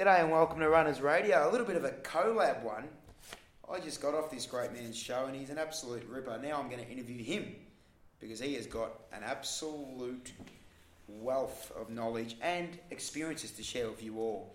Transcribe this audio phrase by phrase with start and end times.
[0.00, 1.46] G'day and welcome to Runners Radio.
[1.46, 2.84] A little bit of a collab one.
[3.70, 6.40] I just got off this great man's show and he's an absolute ripper.
[6.42, 7.54] Now I'm going to interview him
[8.18, 10.32] because he has got an absolute
[11.06, 14.54] wealth of knowledge and experiences to share with you all.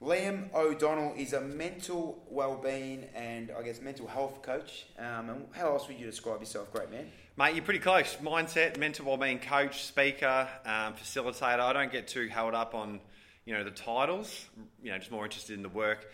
[0.00, 4.86] Liam O'Donnell is a mental well-being and I guess mental health coach.
[4.98, 7.12] Um, and how else would you describe yourself, great man?
[7.36, 8.16] Mate, you're pretty close.
[8.22, 11.60] Mindset, mental wellbeing coach, speaker, um, facilitator.
[11.60, 13.00] I don't get too held up on,
[13.44, 14.46] you know, the titles.
[14.82, 16.06] You know, just more interested in the work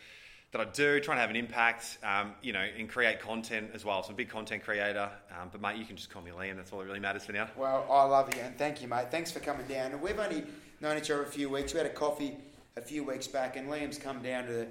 [0.52, 3.84] that I do, trying to have an impact, um, you know, and create content as
[3.84, 4.02] well.
[4.02, 5.08] So I'm a big content creator.
[5.30, 6.56] Um, but mate, you can just call me Liam.
[6.56, 7.48] That's all that really matters for now.
[7.56, 9.10] Well, I love you and thank you, mate.
[9.10, 10.00] Thanks for coming down.
[10.00, 10.44] We've only
[10.80, 11.72] known each other a few weeks.
[11.72, 12.36] We had a coffee
[12.76, 14.66] a few weeks back, and Liam's come down to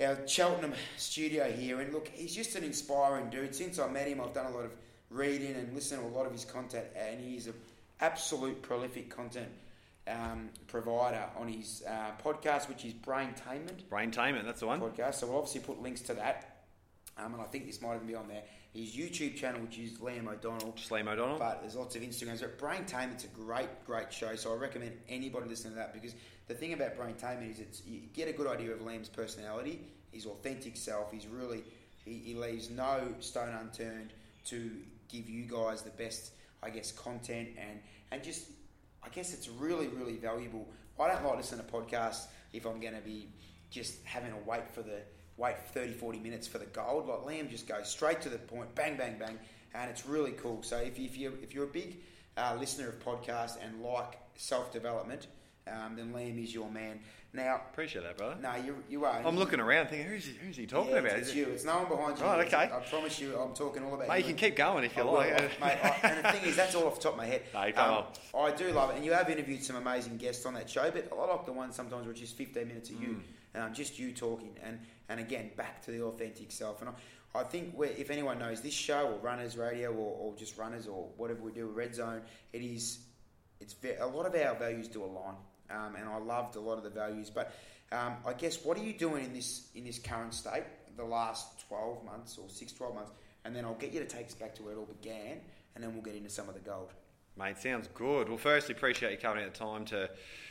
[0.00, 1.80] our Cheltenham studio here.
[1.80, 3.54] And look, he's just an inspiring dude.
[3.54, 4.72] Since I met him, I've done a lot of
[5.10, 7.54] reading and listening to a lot of his content, and he's an
[8.00, 9.48] absolute prolific content
[10.08, 14.80] um, provider on his uh, podcast, which is Braintainment Braintainment, that's the one.
[14.80, 15.14] podcast.
[15.14, 16.50] So we'll obviously put links to that.
[17.16, 18.42] Um, and I think this might even be on there.
[18.72, 20.72] His YouTube channel, which is Liam O'Donnell.
[20.72, 21.38] Just Liam O'Donnell.
[21.38, 22.40] But there's lots of Instagrams.
[22.40, 24.34] But Braintainment's a great, great show.
[24.34, 26.14] So I recommend anybody listening to that because
[26.48, 30.26] the thing about Braintainment is it's you get a good idea of Liam's personality, his
[30.26, 31.12] authentic self.
[31.12, 31.62] He's really
[32.04, 34.12] he, he leaves no stone unturned
[34.46, 34.70] to
[35.08, 37.78] give you guys the best, I guess, content and
[38.10, 38.46] and just
[39.04, 40.66] I guess it's really, really valuable.
[40.98, 43.28] I don't like listening to podcasts if I'm going to be
[43.70, 45.00] just having to wait for the
[45.36, 47.08] wait 30, 40 minutes for the gold.
[47.08, 49.38] Like Liam just goes straight to the point, bang, bang, bang,
[49.74, 50.62] and it's really cool.
[50.62, 51.98] So if, if you if you're a big
[52.36, 55.26] uh, listener of podcasts and like self development,
[55.66, 57.00] um, then Liam is your man.
[57.34, 58.36] Now, Appreciate that, brother.
[58.40, 59.20] no, you you are.
[59.26, 61.18] I'm looking around thinking, who's he, who's he talking yeah, about?
[61.18, 61.46] It's, Is it's it- you.
[61.52, 62.24] It's no one behind you.
[62.24, 62.70] Right, okay.
[62.72, 64.34] I promise you, I'm talking all about Mate, you you.
[64.34, 65.32] can keep going if you I like.
[65.32, 67.42] I- mate, I, and the thing is, that's all off the top of my head.
[67.52, 68.04] No, you come
[68.36, 71.08] I do love it, and you have interviewed some amazing guests on that show, but
[71.12, 73.20] I like the ones sometimes which is 15 minutes of you,
[73.56, 73.66] Mm.
[73.66, 74.78] um, just you talking, and
[75.08, 76.80] and again back to the authentic self.
[76.82, 80.56] And I, I think if anyone knows this show or Runners Radio or, or just
[80.56, 82.20] Runners or whatever we do, Red Zone,
[82.52, 82.98] it is
[83.60, 85.34] it's ve- a lot of our values do align,
[85.74, 87.30] um, and I loved a lot of the values.
[87.30, 87.54] But
[87.92, 90.64] um, I guess what are you doing in this in this current state,
[90.96, 93.10] the last twelve months or six, 12 months,
[93.44, 95.38] and then I'll get you to take us back to where it all began,
[95.74, 96.92] and then we'll get into some of the gold.
[97.36, 98.28] Mate, sounds good.
[98.28, 100.08] Well, firstly, appreciate you coming out the time to,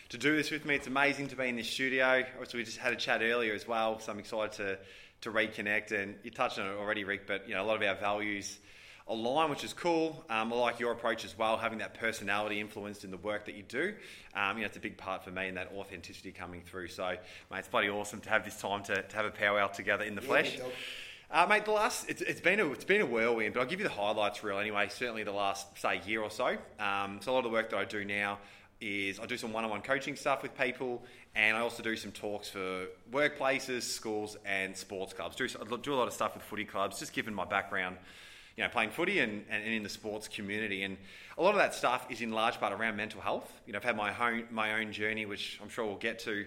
[0.10, 0.76] to do this with me.
[0.76, 2.26] It's amazing to be in this studio.
[2.34, 4.78] Obviously, we just had a chat earlier as well, so I'm excited to,
[5.22, 5.94] to reconnect.
[5.94, 8.60] And you touched on it already, Rick, but you know a lot of our values
[9.08, 10.24] align, which is cool.
[10.30, 13.56] Um, I like your approach as well, having that personality influenced in the work that
[13.56, 13.94] you do.
[14.36, 16.88] Um, you know, it's a big part for me, and that authenticity coming through.
[16.88, 17.08] So,
[17.52, 20.16] mate, it's bloody awesome to have this time to, to have a powwow together in
[20.16, 20.60] the Yeah, flesh.
[21.30, 23.80] Uh, mate, the last it's, it's been a it's been a whirlwind, but I'll give
[23.80, 24.88] you the highlights real anyway.
[24.90, 26.58] Certainly the last say year or so.
[26.80, 28.38] Um, so a lot of the work that I do now
[28.80, 31.02] is I do some one-on-one coaching stuff with people,
[31.36, 35.36] and I also do some talks for workplaces, schools, and sports clubs.
[35.36, 37.98] Do I do a lot of stuff with footy clubs, just given my background.
[38.56, 40.98] You know, playing footy and, and in the sports community, and
[41.38, 43.52] a lot of that stuff is in large part around mental health.
[43.66, 46.46] You know, I've had my own my own journey, which I'm sure we'll get to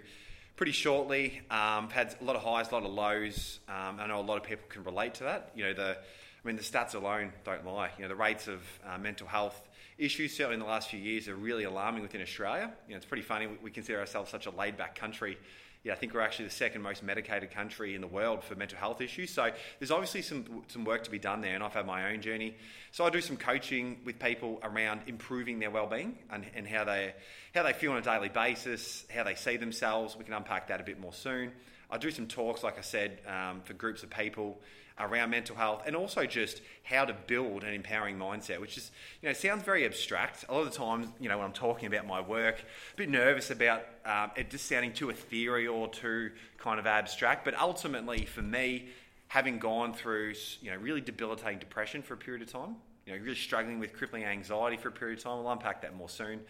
[0.56, 1.40] pretty shortly.
[1.50, 3.58] Um, I've had a lot of highs, a lot of lows.
[3.68, 5.50] Um, I know a lot of people can relate to that.
[5.54, 5.98] You know, the
[6.46, 7.90] I mean, the stats alone don't lie.
[7.96, 9.60] You know, the rates of uh, mental health
[9.98, 12.70] issues, certainly in the last few years, are really alarming within Australia.
[12.86, 13.48] You know, it's pretty funny.
[13.60, 15.38] We, consider ourselves such a laid-back country.
[15.86, 18.76] Yeah, I think we're actually the second most medicated country in the world for mental
[18.76, 19.30] health issues.
[19.30, 22.22] So there's obviously some some work to be done there, and I've had my own
[22.22, 22.56] journey.
[22.90, 27.14] So I do some coaching with people around improving their well-being and, and how they
[27.54, 30.16] how they feel on a daily basis, how they see themselves.
[30.16, 31.52] We can unpack that a bit more soon.
[31.88, 34.58] I do some talks, like I said, um, for groups of people
[34.98, 38.90] around mental health and also just how to build an empowering mindset, which is,
[39.20, 40.44] you know, sounds very abstract.
[40.48, 43.10] A lot of the times, you know, when I'm talking about my work, a bit
[43.10, 47.44] nervous about um, it just sounding too ethereal or too kind of abstract.
[47.44, 48.88] But ultimately, for me,
[49.28, 53.22] having gone through, you know, really debilitating depression for a period of time, you know,
[53.22, 56.40] really struggling with crippling anxiety for a period of time, I'll unpack that more soon.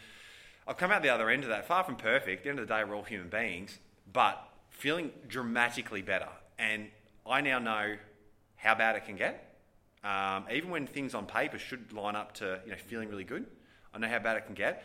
[0.69, 2.39] I've come out the other end of that, far from perfect.
[2.39, 3.79] At the end of the day, we're all human beings,
[4.13, 6.29] but feeling dramatically better.
[6.59, 6.89] And
[7.29, 7.97] I now know
[8.67, 9.55] how bad it can get.
[10.03, 13.47] Um, even when things on paper should line up to you know feeling really good,
[13.95, 14.83] I know how bad it can get.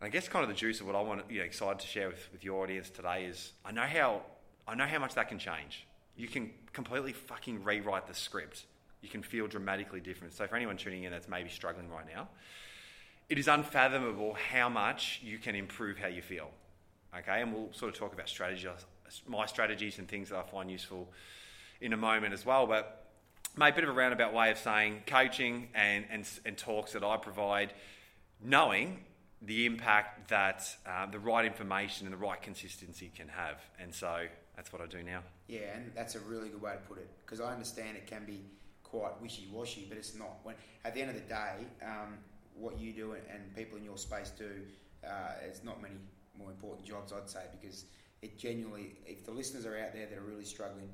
[0.00, 1.86] And I guess kind of the juice of what I want, you know, excited to
[1.86, 4.22] share with, with your audience today is I know how
[4.68, 5.86] I know how much that can change.
[6.16, 8.66] You can completely fucking rewrite the script.
[9.02, 10.32] You can feel dramatically different.
[10.32, 12.28] So for anyone tuning in that's maybe struggling right now,
[13.28, 16.50] it is unfathomable how much you can improve how you feel.
[17.16, 18.70] Okay, and we'll sort of talk about strategies,
[19.26, 21.08] my strategies and things that I find useful
[21.84, 22.66] in a moment as well.
[22.66, 23.06] But
[23.56, 27.04] mate, a bit of a roundabout way of saying coaching and, and, and talks that
[27.04, 27.74] I provide,
[28.42, 29.04] knowing
[29.42, 33.60] the impact that uh, the right information and the right consistency can have.
[33.78, 34.26] And so
[34.56, 35.20] that's what I do now.
[35.46, 38.24] Yeah, and that's a really good way to put it because I understand it can
[38.24, 38.40] be
[38.82, 40.38] quite wishy-washy, but it's not.
[40.42, 40.54] When
[40.86, 42.16] at the end of the day, um,
[42.54, 44.50] what you do and people in your space do,
[45.06, 45.10] uh,
[45.42, 45.96] there's not many
[46.38, 47.84] more important jobs, I'd say, because
[48.22, 50.88] it genuinely, if the listeners are out there that are really struggling,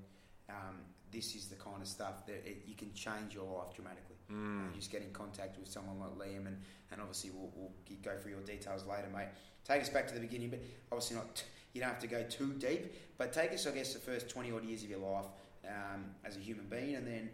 [0.51, 0.77] um,
[1.11, 4.17] this is the kind of stuff that it, you can change your life dramatically.
[4.31, 4.71] Mm.
[4.71, 6.57] You just get in contact with someone like Liam, and,
[6.93, 9.29] and obviously we'll, we'll go through your details later, mate.
[9.65, 10.61] Take us back to the beginning, but
[10.93, 11.45] obviously not.
[11.73, 14.51] You don't have to go too deep, but take us, I guess, the first twenty
[14.53, 15.27] odd years of your life
[15.67, 17.31] um, as a human being, and then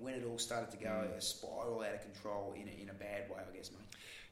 [0.00, 1.16] when it all started to go mm.
[1.16, 3.80] a spiral out of control in a, in a bad way, I guess, mate.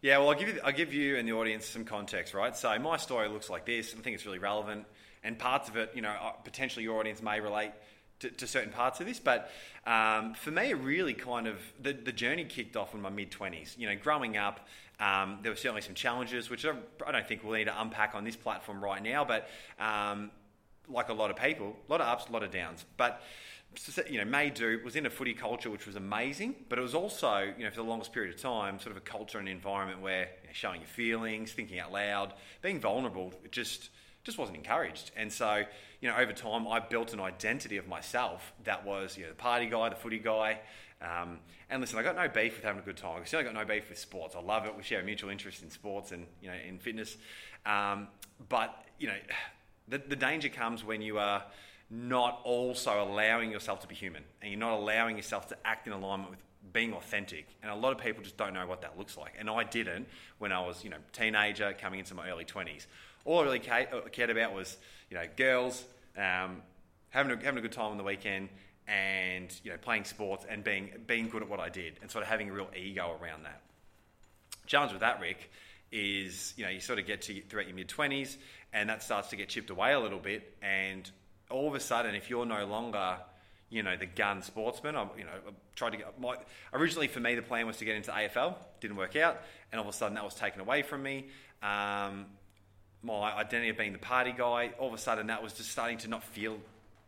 [0.00, 2.56] Yeah, well, I'll give you I'll give you and the audience some context, right?
[2.56, 3.94] So my story looks like this.
[3.96, 4.86] I think it's really relevant,
[5.24, 7.72] and parts of it, you know, uh, potentially your audience may relate
[8.20, 9.20] to, to certain parts of this.
[9.20, 9.50] But
[9.86, 13.30] um, for me, it really kind of the, the journey kicked off in my mid
[13.30, 13.76] twenties.
[13.78, 14.66] You know, growing up,
[15.00, 18.24] um, there were certainly some challenges, which I, don't think we'll need to unpack on
[18.24, 19.24] this platform right now.
[19.24, 19.48] But
[19.78, 20.30] um,
[20.88, 22.84] like a lot of people, a lot of ups, a lot of downs.
[22.96, 23.22] But
[24.08, 26.94] you know, May do was in a footy culture which was amazing, but it was
[26.94, 30.00] also, you know, for the longest period of time, sort of a culture and environment
[30.00, 32.32] where you know, showing your feelings, thinking out loud,
[32.62, 33.90] being vulnerable, just
[34.24, 35.10] just wasn't encouraged.
[35.16, 35.64] And so,
[36.00, 39.36] you know, over time, I built an identity of myself that was, you know, the
[39.36, 40.60] party guy, the footy guy.
[41.00, 41.38] Um,
[41.70, 43.20] and listen, I got no beef with having a good time.
[43.22, 44.34] I certainly got no beef with sports.
[44.34, 44.76] I love it.
[44.76, 47.16] We share a mutual interest in sports and you know in fitness.
[47.66, 48.08] Um,
[48.48, 49.16] but you know,
[49.88, 51.44] the, the danger comes when you are
[51.90, 55.92] not also allowing yourself to be human and you're not allowing yourself to act in
[55.94, 56.40] alignment with
[56.72, 57.46] being authentic.
[57.62, 59.34] And a lot of people just don't know what that looks like.
[59.38, 60.06] And I didn't
[60.38, 62.86] when I was, you know, teenager coming into my early 20s.
[63.28, 64.78] All I really uh, cared about was,
[65.10, 65.84] you know, girls,
[66.16, 66.62] um,
[67.10, 68.48] having, a, having a good time on the weekend
[68.86, 72.22] and, you know, playing sports and being, being good at what I did and sort
[72.22, 73.60] of having a real ego around that.
[74.64, 75.50] Challenge with that, Rick,
[75.92, 78.38] is, you know, you sort of get to throughout your mid 20s
[78.72, 81.10] and that starts to get chipped away a little bit and
[81.50, 83.18] all of a sudden, if you're no longer,
[83.68, 86.36] you know, the gun sportsman, I, you know, tried to get my
[86.72, 89.86] originally for me the plan was to get into AFL, didn't work out, and all
[89.86, 91.26] of a sudden that was taken away from me.
[91.62, 92.24] Um,
[93.02, 95.98] my identity of being the party guy, all of a sudden that was just starting
[95.98, 96.58] to not feel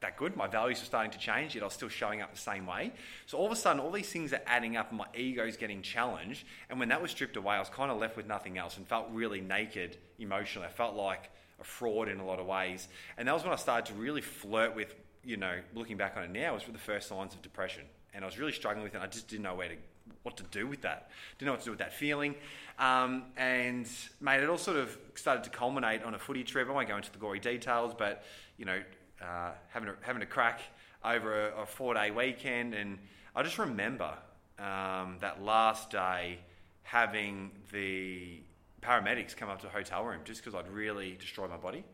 [0.01, 0.37] that good.
[0.37, 2.93] My values were starting to change, yet I was still showing up the same way.
[3.27, 5.57] So all of a sudden, all these things are adding up, and my ego is
[5.57, 6.45] getting challenged.
[6.69, 8.87] And when that was stripped away, I was kind of left with nothing else and
[8.87, 10.69] felt really naked emotionally.
[10.69, 12.89] I felt like a fraud in a lot of ways.
[13.19, 16.25] And that was when I started to really flirt with, you know, looking back on
[16.25, 17.85] it now, it was the first signs of depression.
[18.15, 19.01] And I was really struggling with it.
[19.03, 19.77] I just didn't know where to,
[20.23, 21.11] what to do with that.
[21.39, 22.35] Didn't know what to do with that feeling.
[22.79, 23.89] Um, and,
[24.21, 26.69] mate, it all sort of started to culminate on a footy trip.
[26.69, 28.25] I won't go into the gory details, but,
[28.57, 28.81] you know,
[29.21, 30.61] uh, having, a, having a crack
[31.05, 32.75] over a, a four day weekend.
[32.75, 32.99] And
[33.35, 34.15] I just remember
[34.59, 36.39] um, that last day
[36.83, 38.41] having the
[38.83, 41.85] paramedics come up to the hotel room just because I'd really destroyed my body.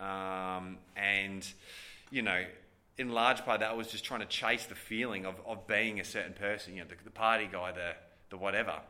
[0.00, 1.46] Um, and,
[2.10, 2.44] you know,
[2.98, 6.00] in large part, that I was just trying to chase the feeling of, of being
[6.00, 7.92] a certain person, you know, the, the party guy, the,
[8.30, 8.80] the whatever.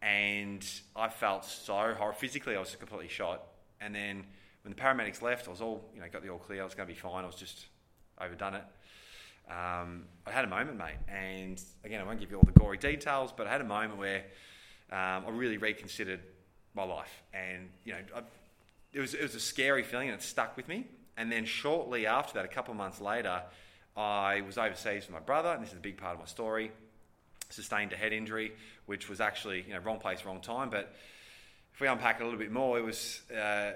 [0.00, 0.64] And
[0.94, 2.12] I felt so horrible.
[2.12, 3.42] Physically, I was completely shot.
[3.80, 4.24] And then
[4.62, 6.62] when the paramedics left, I was all, you know, got the all clear.
[6.62, 7.24] I was going to be fine.
[7.24, 7.66] I was just
[8.20, 8.64] overdone it.
[9.50, 10.96] Um, I had a moment, mate.
[11.08, 13.98] And again, I won't give you all the gory details, but I had a moment
[13.98, 14.24] where
[14.90, 16.20] um, I really reconsidered
[16.74, 17.22] my life.
[17.32, 18.22] And, you know, I,
[18.92, 20.86] it, was, it was a scary feeling and it stuck with me.
[21.16, 23.42] And then shortly after that, a couple of months later,
[23.96, 26.72] I was overseas with my brother, and this is a big part of my story.
[27.50, 28.52] Sustained a head injury,
[28.86, 30.70] which was actually, you know, wrong place, wrong time.
[30.70, 30.94] But
[31.72, 33.72] if we unpack it a little bit more, it was uh, uh,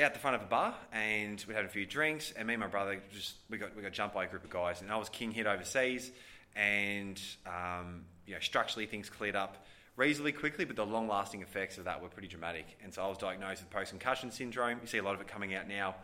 [0.00, 2.60] out the front of a bar, and we had a few drinks, and me and
[2.60, 4.96] my brother just we got we got jumped by a group of guys, and I
[4.96, 6.10] was king hit overseas,
[6.54, 11.76] and um, you know, structurally things cleared up reasonably quickly, but the long lasting effects
[11.76, 12.78] of that were pretty dramatic.
[12.84, 14.78] And so I was diagnosed with post concussion syndrome.
[14.80, 15.96] You see a lot of it coming out now.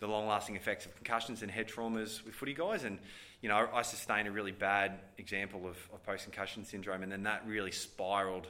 [0.00, 2.84] The long lasting effects of concussions and head traumas with footy guys.
[2.84, 2.98] And,
[3.42, 7.24] you know, I sustained a really bad example of, of post concussion syndrome, and then
[7.24, 8.46] that really spiraled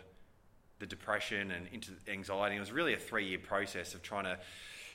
[0.78, 2.57] the depression and into anxiety.
[2.57, 4.38] It was really a three year process of trying to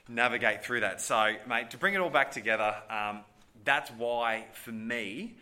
[0.07, 1.01] navigate through that.
[1.01, 3.22] So, mate, to bring it all back together, um,
[3.63, 5.38] that's why for me,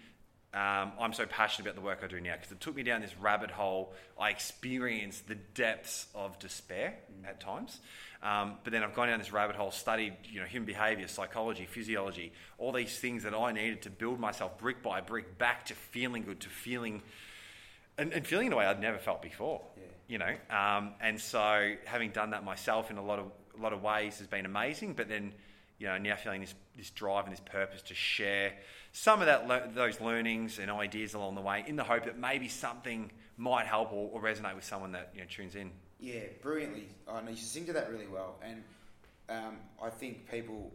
[0.53, 3.01] um, I'm so passionate about the work I do now because it took me down
[3.01, 3.93] this rabbit hole.
[4.19, 7.27] I experienced the depths of despair mm.
[7.27, 7.79] at times.
[8.21, 11.65] Um, but then I've gone down this rabbit hole, studied you know human behaviour, psychology,
[11.65, 15.73] physiology, all these things that I needed to build myself brick by brick back to
[15.73, 17.01] feeling good, to feeling
[17.97, 19.61] and, and feeling in a way I'd never felt before.
[19.77, 19.83] Yeah.
[20.07, 23.71] You know, um, and so having done that myself in a lot of a lot
[23.71, 24.93] of ways has been amazing.
[24.93, 25.33] But then
[25.79, 28.53] you know now feeling this this drive and this purpose to share
[28.93, 32.47] some of that those learnings and ideas along the way in the hope that maybe
[32.47, 35.71] something might help or, or resonate with someone that you know tunes in.
[35.99, 36.87] Yeah, brilliantly.
[37.07, 38.63] I know you sing to that really well, and
[39.29, 40.71] um, I think people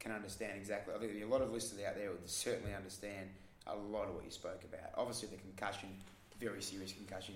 [0.00, 0.94] can understand exactly.
[0.94, 3.28] I think a lot of listeners out there would certainly understand
[3.66, 4.90] a lot of what you spoke about.
[4.96, 5.88] Obviously, the concussion,
[6.40, 7.34] very serious concussion,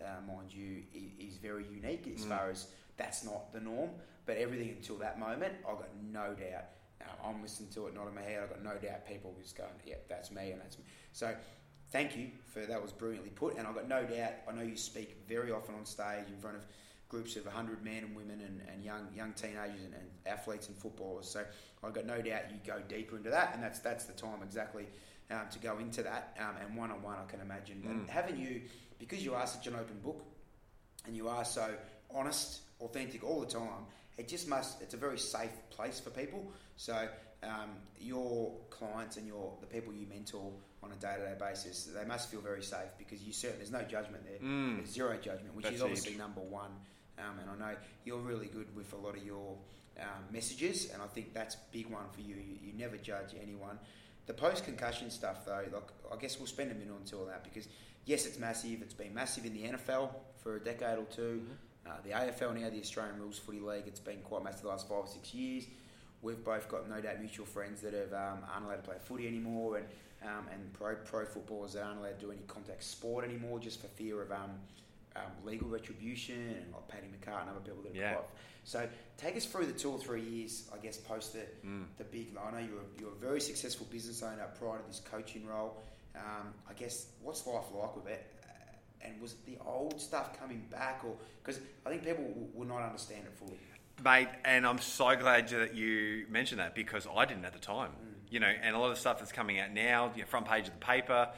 [0.00, 0.82] uh, mind you,
[1.18, 2.28] is very unique as mm.
[2.28, 3.90] far as that's not the norm.
[4.24, 6.64] But everything until that moment, I've got no doubt.
[7.00, 8.40] Uh, I'm listening to it, not in my head.
[8.42, 10.84] I've got no doubt people just going, "Yeah, that's me," and that's me.
[11.12, 11.34] So,
[11.90, 12.82] thank you for that.
[12.82, 14.32] Was brilliantly put, and I've got no doubt.
[14.48, 16.66] I know you speak very often on stage in front of
[17.08, 20.76] groups of 100 men and women and, and young young teenagers and, and, athletes and
[20.76, 21.26] footballers.
[21.26, 21.42] So
[21.82, 24.86] I've got no doubt you go deeper into that, and that's that's the time exactly
[25.30, 26.36] um, to go into that.
[26.38, 27.82] Um, and one on one, I can imagine.
[27.86, 27.90] Mm.
[27.90, 28.62] And having you,
[28.98, 30.22] because you are such an open book,
[31.06, 31.70] and you are so
[32.14, 33.86] honest, authentic all the time,
[34.18, 34.82] it just must.
[34.82, 36.52] It's a very safe place for people.
[36.76, 37.08] So
[37.42, 37.70] um,
[38.00, 42.04] your clients and your the people you mentor on a day to day basis, they
[42.04, 44.48] must feel very safe because you certainly there's no judgment there.
[44.48, 44.78] Mm.
[44.78, 46.20] There's zero judgment, which That's is obviously huge.
[46.20, 46.70] number one.
[47.18, 49.56] Um, and I know you're really good with a lot of your
[49.98, 52.36] um, messages, and I think that's a big one for you.
[52.36, 52.58] you.
[52.62, 53.78] You never judge anyone.
[54.26, 57.68] The post concussion stuff, though, like I guess we'll spend a minute on that because
[58.04, 58.82] yes, it's massive.
[58.82, 60.10] It's been massive in the NFL
[60.42, 61.52] for a decade or 2 mm-hmm.
[61.88, 64.88] Uh, the AFL now, the Australian Rules Footy League, it's been quite massive the last
[64.88, 65.64] five or six years.
[66.20, 69.26] We've both got no doubt mutual friends that have um, aren't allowed to play footy
[69.28, 69.86] anymore, and
[70.24, 73.80] um, and pro pro footballers that aren't allowed to do any contact sport anymore, just
[73.80, 74.50] for fear of um,
[75.16, 78.16] um, legal retribution and like Paddy McCart and other people that have yeah.
[78.64, 81.84] So take us through the two or three years, I guess, post the, mm.
[81.96, 82.36] the big.
[82.36, 85.80] I know you're a, you're a very successful business owner prior to this coaching role.
[86.14, 88.26] Um, I guess what's life like with it?
[89.00, 92.82] And was the old stuff coming back, or because I think people will, will not
[92.82, 93.58] understand it fully.
[94.04, 97.90] Mate, and I'm so glad that you mentioned that because I didn't at the time.
[97.90, 98.14] Mm.
[98.30, 100.46] You know, and a lot of the stuff that's coming out now, you know, front
[100.46, 101.30] page of the paper,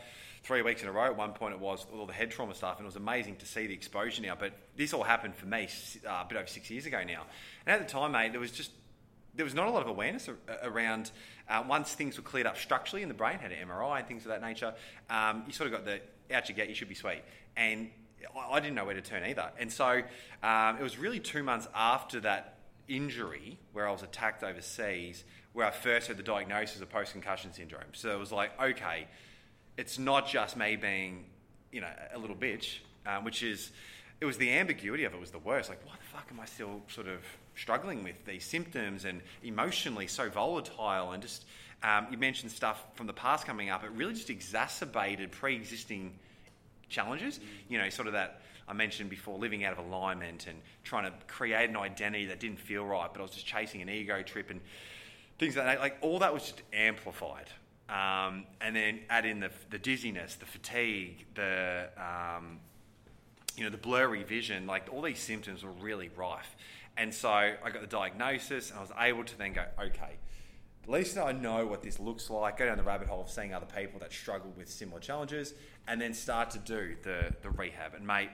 [0.42, 1.04] three weeks in a row.
[1.04, 3.46] At one point, it was all the head trauma stuff, and it was amazing to
[3.46, 4.34] see the exposure now.
[4.38, 5.68] But this all happened for me
[6.06, 7.24] uh, a bit over six years ago now.
[7.66, 8.72] And at the time, mate, there was just
[9.34, 10.28] there was not a lot of awareness
[10.62, 11.12] around
[11.48, 14.24] uh, once things were cleared up structurally in the brain, had an MRI and things
[14.24, 14.74] of that nature.
[15.08, 16.00] Um, you sort of got the
[16.32, 17.22] out you get, you should be sweet,
[17.56, 17.90] and
[18.50, 19.50] I didn't know where to turn either.
[19.58, 20.02] And so
[20.42, 22.58] um, it was really two months after that
[22.88, 27.52] injury where I was attacked overseas where I first had the diagnosis of post concussion
[27.52, 27.92] syndrome.
[27.92, 29.08] So it was like, okay,
[29.76, 31.24] it's not just me being,
[31.72, 33.72] you know, a little bitch, um, which is,
[34.20, 35.68] it was the ambiguity of it was the worst.
[35.68, 37.20] Like, why the fuck am I still sort of
[37.60, 41.44] struggling with these symptoms and emotionally so volatile and just,
[41.82, 43.84] um, you mentioned stuff from the past coming up.
[43.84, 46.14] It really just exacerbated pre-existing
[46.88, 47.38] challenges.
[47.68, 51.12] You know, sort of that I mentioned before, living out of alignment and trying to
[51.26, 54.48] create an identity that didn't feel right, but I was just chasing an ego trip
[54.50, 54.60] and
[55.38, 55.80] things like that.
[55.80, 57.48] Like all that was just amplified.
[57.88, 62.60] Um, and then add in the, the dizziness, the fatigue, the um,
[63.56, 64.66] you know the blurry vision.
[64.66, 66.54] Like all these symptoms were really rife,
[67.00, 70.18] and so I got the diagnosis, and I was able to then go, okay,
[70.82, 72.58] at least I know what this looks like.
[72.58, 75.54] Go down the rabbit hole of seeing other people that struggle with similar challenges,
[75.88, 77.94] and then start to do the the rehab.
[77.94, 78.28] And mate,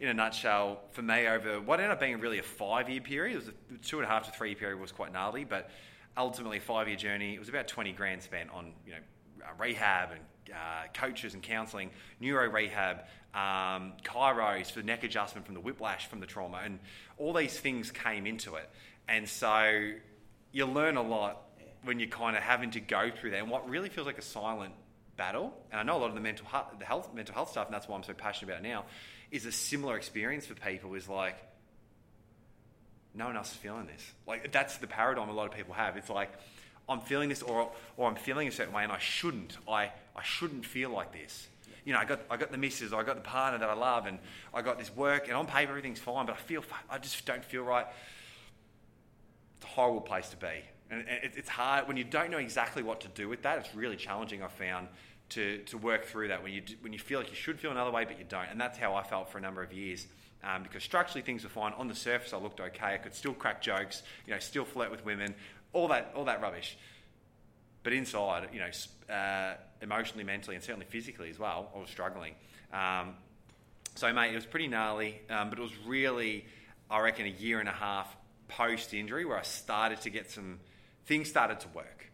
[0.00, 3.34] in a nutshell, for me, over what ended up being really a five year period,
[3.34, 5.68] it was a two and a half to three year period was quite gnarly, but
[6.16, 7.34] ultimately a five year journey.
[7.34, 8.98] It was about 20 grand spent on you know
[9.58, 13.04] rehab and uh, coaches and counselling, neuro rehab,
[13.34, 16.78] um, chiros for neck adjustment from the whiplash from the trauma, and
[17.16, 18.68] all these things came into it.
[19.08, 19.92] And so
[20.52, 21.42] you learn a lot
[21.84, 24.22] when you're kind of having to go through that, and what really feels like a
[24.22, 24.74] silent
[25.16, 25.52] battle.
[25.70, 27.74] And I know a lot of the mental health, the health, mental health stuff, and
[27.74, 28.84] that's why I'm so passionate about it now.
[29.30, 30.94] Is a similar experience for people.
[30.94, 31.36] Is like
[33.14, 34.12] no one else is feeling this.
[34.26, 35.96] Like that's the paradigm a lot of people have.
[35.98, 36.32] It's like
[36.88, 39.58] I'm feeling this, or or I'm feeling a certain way, and I shouldn't.
[39.68, 41.48] I I shouldn't feel like this.
[41.88, 44.04] You know, I got I got the missus, I got the partner that I love,
[44.04, 44.18] and
[44.52, 47.42] I got this work, and on paper everything's fine, but I feel I just don't
[47.42, 47.86] feel right.
[49.56, 53.00] It's a horrible place to be, and it's hard when you don't know exactly what
[53.00, 53.58] to do with that.
[53.60, 54.42] It's really challenging.
[54.42, 54.88] I found
[55.30, 57.90] to to work through that when you when you feel like you should feel another
[57.90, 60.06] way, but you don't, and that's how I felt for a number of years
[60.44, 61.72] um, because structurally things were fine.
[61.74, 62.94] On the surface, I looked okay.
[62.94, 65.34] I could still crack jokes, you know, still flirt with women,
[65.72, 66.76] all that, all that rubbish.
[67.82, 72.34] But inside, you know, uh, emotionally, mentally, and certainly physically as well, I was struggling.
[72.72, 73.14] Um,
[73.94, 76.44] so, mate, it was pretty gnarly, um, but it was really,
[76.90, 78.16] I reckon, a year and a half
[78.48, 80.60] post injury where I started to get some
[81.06, 82.10] things started to work,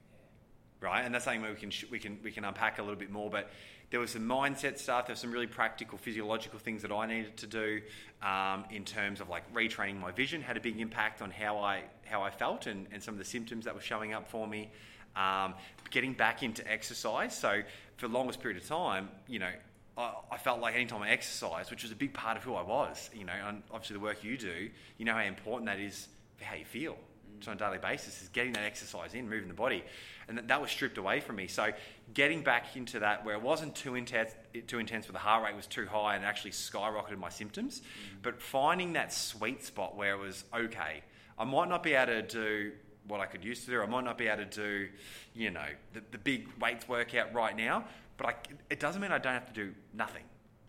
[0.81, 1.03] right?
[1.05, 3.51] And that's something we can we can we can unpack a little bit more, but
[3.91, 5.07] there was some mindset stuff.
[5.07, 7.81] There was some really practical physiological things that I needed to do
[8.23, 10.41] um, in terms of like retraining my vision.
[10.41, 13.25] Had a big impact on how I how I felt and, and some of the
[13.25, 14.71] symptoms that were showing up for me.
[15.17, 15.55] Um,
[15.91, 17.37] getting back into exercise.
[17.39, 17.63] So
[17.97, 19.51] for the longest period of time, you know,
[19.97, 22.63] I, I felt like anytime I exercised, which was a big part of who I
[22.63, 26.09] was, you know, and obviously the work you do, you know how important that is
[26.37, 26.97] for how you feel
[27.41, 27.49] mm.
[27.49, 29.85] on a daily basis, is getting that exercise in, moving the body.
[30.27, 31.47] And that, that was stripped away from me.
[31.47, 31.71] So
[32.13, 34.33] getting back into that where it wasn't too intense,
[34.67, 38.17] too intense, where the heart rate was too high and actually skyrocketed my symptoms, mm.
[38.23, 41.03] but finding that sweet spot where it was okay.
[41.39, 42.73] I might not be able to do
[43.07, 43.83] what I could used to do.
[43.83, 44.89] I might not be able to do,
[45.35, 47.85] you know, the, the big weights workout right now,
[48.17, 48.35] but I,
[48.71, 50.23] it doesn't mean I don't have to do nothing.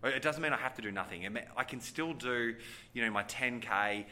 [0.04, 1.26] It doesn't mean I have to do nothing.
[1.56, 2.54] I can still do,
[2.92, 4.04] you know, my 10k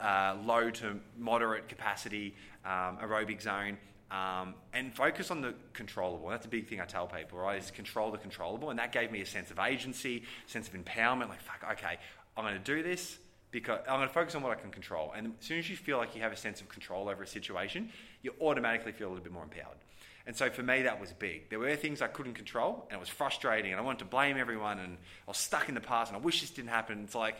[0.00, 3.78] uh, low to moderate capacity um, aerobic zone,
[4.10, 6.28] um, and focus on the controllable.
[6.28, 7.62] That's a big thing I tell people, right?
[7.62, 11.28] Is control the controllable, and that gave me a sense of agency, sense of empowerment.
[11.28, 11.98] Like, fuck, okay,
[12.36, 13.18] I'm going to do this
[13.50, 15.12] because I'm going to focus on what I can control.
[15.16, 17.26] And as soon as you feel like you have a sense of control over a
[17.26, 17.90] situation,
[18.22, 19.78] you automatically feel a little bit more empowered.
[20.26, 21.48] And so for me, that was big.
[21.48, 24.36] There were things I couldn't control, and it was frustrating, and I wanted to blame
[24.36, 27.02] everyone, and I was stuck in the past, and I wish this didn't happen.
[27.04, 27.36] It's like,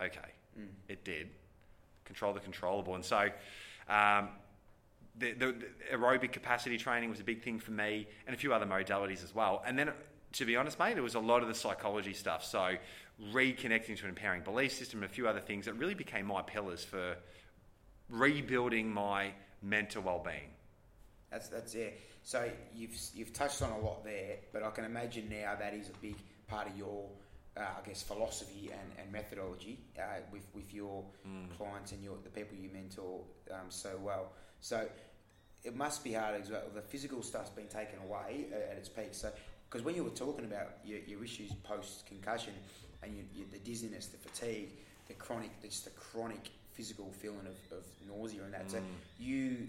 [0.00, 0.18] okay,
[0.58, 0.66] mm.
[0.88, 1.30] it did.
[2.04, 2.96] Control the controllable.
[2.96, 3.28] And so
[3.88, 4.30] um,
[5.16, 8.52] the, the, the, aerobic capacity training was a big thing for me, and a few
[8.52, 9.62] other modalities as well.
[9.64, 9.92] And then,
[10.32, 12.44] to be honest, mate, it was a lot of the psychology stuff.
[12.44, 12.76] So
[13.32, 16.42] reconnecting to an empowering belief system and a few other things that really became my
[16.42, 17.16] pillars for
[18.08, 20.50] rebuilding my mental well-being.
[21.30, 22.00] That's that's it.
[22.22, 25.88] So you've you've touched on a lot there, but I can imagine now that is
[25.88, 27.08] a big part of your,
[27.56, 31.48] uh, I guess, philosophy and, and methodology uh, with with your mm.
[31.56, 33.20] clients and your the people you mentor
[33.50, 34.32] um, so well.
[34.60, 34.86] So
[35.64, 36.62] it must be hard as well.
[36.74, 39.08] The physical stuff's been taken away at its peak.
[39.12, 39.30] So
[39.72, 42.52] because when you were talking about your, your issues post concussion
[43.02, 44.68] and you, you, the dizziness, the fatigue,
[45.08, 48.66] the chronic, just the chronic physical feeling of, of nausea and that.
[48.66, 48.72] Mm.
[48.72, 48.78] So
[49.18, 49.68] you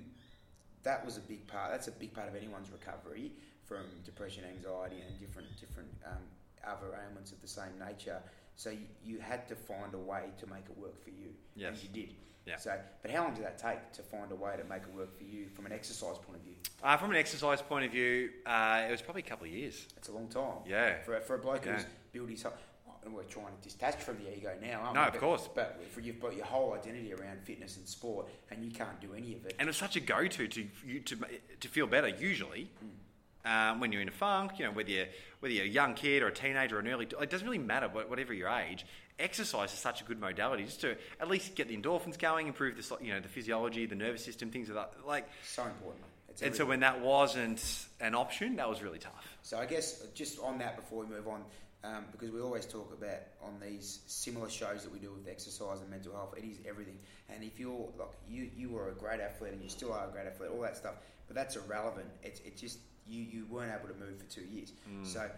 [0.83, 1.71] that was a big part.
[1.71, 3.31] That's a big part of anyone's recovery
[3.65, 6.23] from depression, anxiety, and different different um,
[6.67, 8.19] other ailments of the same nature.
[8.55, 11.69] So you, you, had to find a way to make it work for you, yes.
[11.69, 12.13] and you did.
[12.45, 12.57] Yeah.
[12.57, 15.17] So, but how long did that take to find a way to make it work
[15.17, 16.55] for you from an exercise point of view?
[16.83, 19.87] Uh, from an exercise point of view, uh, it was probably a couple of years.
[19.95, 20.57] It's a long time.
[20.67, 21.01] Yeah.
[21.03, 21.75] For, for a bloke yeah.
[21.75, 22.45] who's built his
[23.11, 24.93] we're trying to detach from the ego now, no, we?
[24.93, 25.49] No, of course.
[25.53, 29.35] But you've got your whole identity around fitness and sport, and you can't do any
[29.35, 29.55] of it.
[29.59, 31.17] And it's such a go-to to you to
[31.59, 32.07] to feel better.
[32.07, 33.71] Usually, mm.
[33.71, 35.07] um, when you're in a funk, you know, whether you're
[35.39, 37.87] whether you're a young kid or a teenager or an early, it doesn't really matter.
[37.87, 38.85] Whatever your age,
[39.19, 42.75] exercise is such a good modality just to at least get the endorphins going, improve
[42.75, 45.07] the you know the physiology, the nervous system, things like that.
[45.07, 46.03] Like so important.
[46.41, 47.63] and so when that wasn't
[47.99, 49.37] an option, that was really tough.
[49.43, 51.43] So I guess just on that, before we move on,
[51.83, 55.81] um, because we always talk about on these similar shows that we do with exercise
[55.81, 56.97] and mental health, it is everything.
[57.29, 60.11] And if you're like you, you were a great athlete and you still are a
[60.11, 60.95] great athlete, all that stuff,
[61.27, 62.07] but that's irrelevant.
[62.23, 64.71] It's it just you you weren't able to move for two years.
[64.89, 65.05] Mm.
[65.05, 65.29] So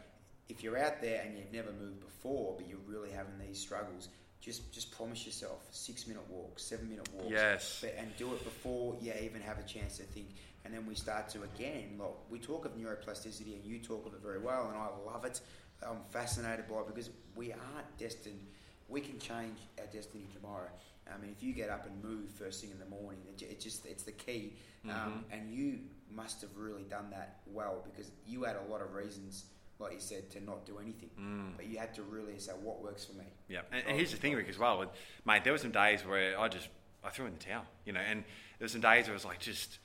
[0.50, 4.10] if you're out there and you've never moved before, but you're really having these struggles,
[4.42, 7.32] just just promise yourself six minute walks, seven minute walks.
[7.32, 7.80] Yes.
[7.82, 10.28] But, and do it before you even have a chance to think.
[10.64, 14.14] And then we start to again, like we talk of neuroplasticity, and you talk of
[14.14, 15.42] it very well, and I love it.
[15.84, 18.48] I'm fascinated by it because we aren't destined.
[18.88, 20.70] We can change our destiny tomorrow.
[21.14, 23.86] I mean, if you get up and move first thing in the morning, it, just
[23.86, 24.54] it's the key.
[24.86, 25.08] Um, mm-hmm.
[25.08, 25.80] Um, and you
[26.12, 29.46] must have really done that well because you had a lot of reasons,
[29.80, 31.10] like you said, to not do anything.
[31.20, 31.58] Mm.
[31.58, 33.26] But you had to really say what works for me.
[33.50, 34.80] Yeah, and, and here's the thing, Rick, as well.
[34.80, 34.90] With,
[35.26, 36.70] mate, there were some days where I just
[37.04, 38.24] I threw in the towel, you know, and
[38.60, 39.80] there were some days where it was like, just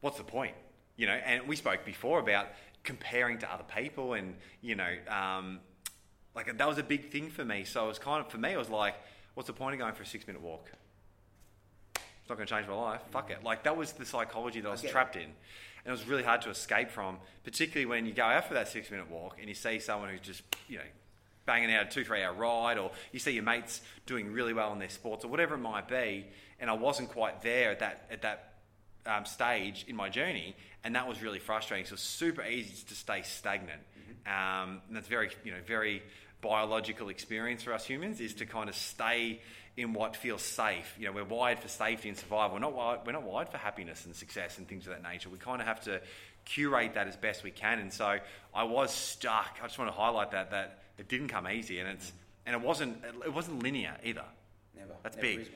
[0.00, 0.54] what's the point?
[0.96, 2.48] You know, and we spoke before about
[2.84, 5.60] comparing to other people and you know um,
[6.34, 8.52] like that was a big thing for me so it was kind of for me
[8.52, 8.94] it was like
[9.34, 10.70] what's the point of going for a six minute walk
[11.94, 14.68] it's not going to change my life fuck it like that was the psychology that
[14.68, 15.28] i was trapped in
[15.84, 18.68] and it was really hard to escape from particularly when you go out for that
[18.68, 20.84] six minute walk and you see someone who's just you know
[21.44, 24.72] banging out a two three hour ride or you see your mates doing really well
[24.72, 26.24] in their sports or whatever it might be
[26.60, 28.52] and i wasn't quite there at that at that
[29.06, 31.86] um, stage in my journey, and that was really frustrating.
[31.86, 34.62] So it's super easy to stay stagnant, mm-hmm.
[34.64, 36.02] um, and that's very you know very
[36.40, 39.40] biological experience for us humans is to kind of stay
[39.76, 40.94] in what feels safe.
[40.98, 42.54] You know, we're wired for safety and survival.
[42.54, 45.28] We're not wired, we're not wired for happiness and success and things of that nature.
[45.30, 46.00] We kind of have to
[46.44, 47.78] curate that as best we can.
[47.78, 48.18] And so
[48.54, 49.58] I was stuck.
[49.62, 52.12] I just want to highlight that that it didn't come easy, and it's
[52.46, 54.24] and it wasn't it wasn't linear either.
[54.76, 54.92] Never.
[55.02, 55.52] That's Never big.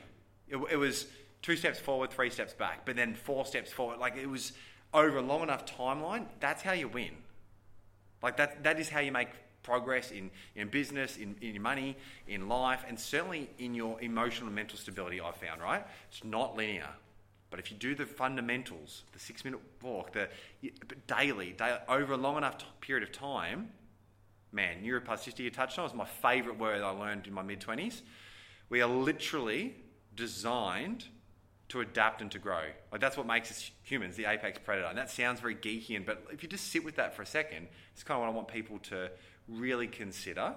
[0.49, 1.07] It, it was
[1.43, 3.99] two steps forward, three steps back, but then four steps forward.
[3.99, 4.53] Like it was
[4.95, 6.27] over a long enough timeline.
[6.41, 7.11] That's how you win.
[8.23, 9.29] Like that, that is how you make
[9.67, 11.97] progress in, in business, in, in your money,
[12.29, 15.85] in life, and certainly in your emotional and mental stability, I've found, right?
[16.09, 16.89] It's not linear.
[17.51, 20.29] But if you do the fundamentals, the six minute walk, the
[21.07, 23.71] daily, daily over a long enough t- period of time,
[24.53, 28.03] man, neuroplasticity you touched on was my favourite word I learned in my mid 20s.
[28.69, 29.75] We are literally
[30.15, 31.07] designed
[31.69, 32.63] to adapt and to grow.
[32.93, 34.87] Like that's what makes us humans, the apex predator.
[34.89, 37.27] And that sounds very geeky, and but if you just sit with that for a
[37.27, 39.11] second, it's kind of what I want people to
[39.49, 40.55] really consider.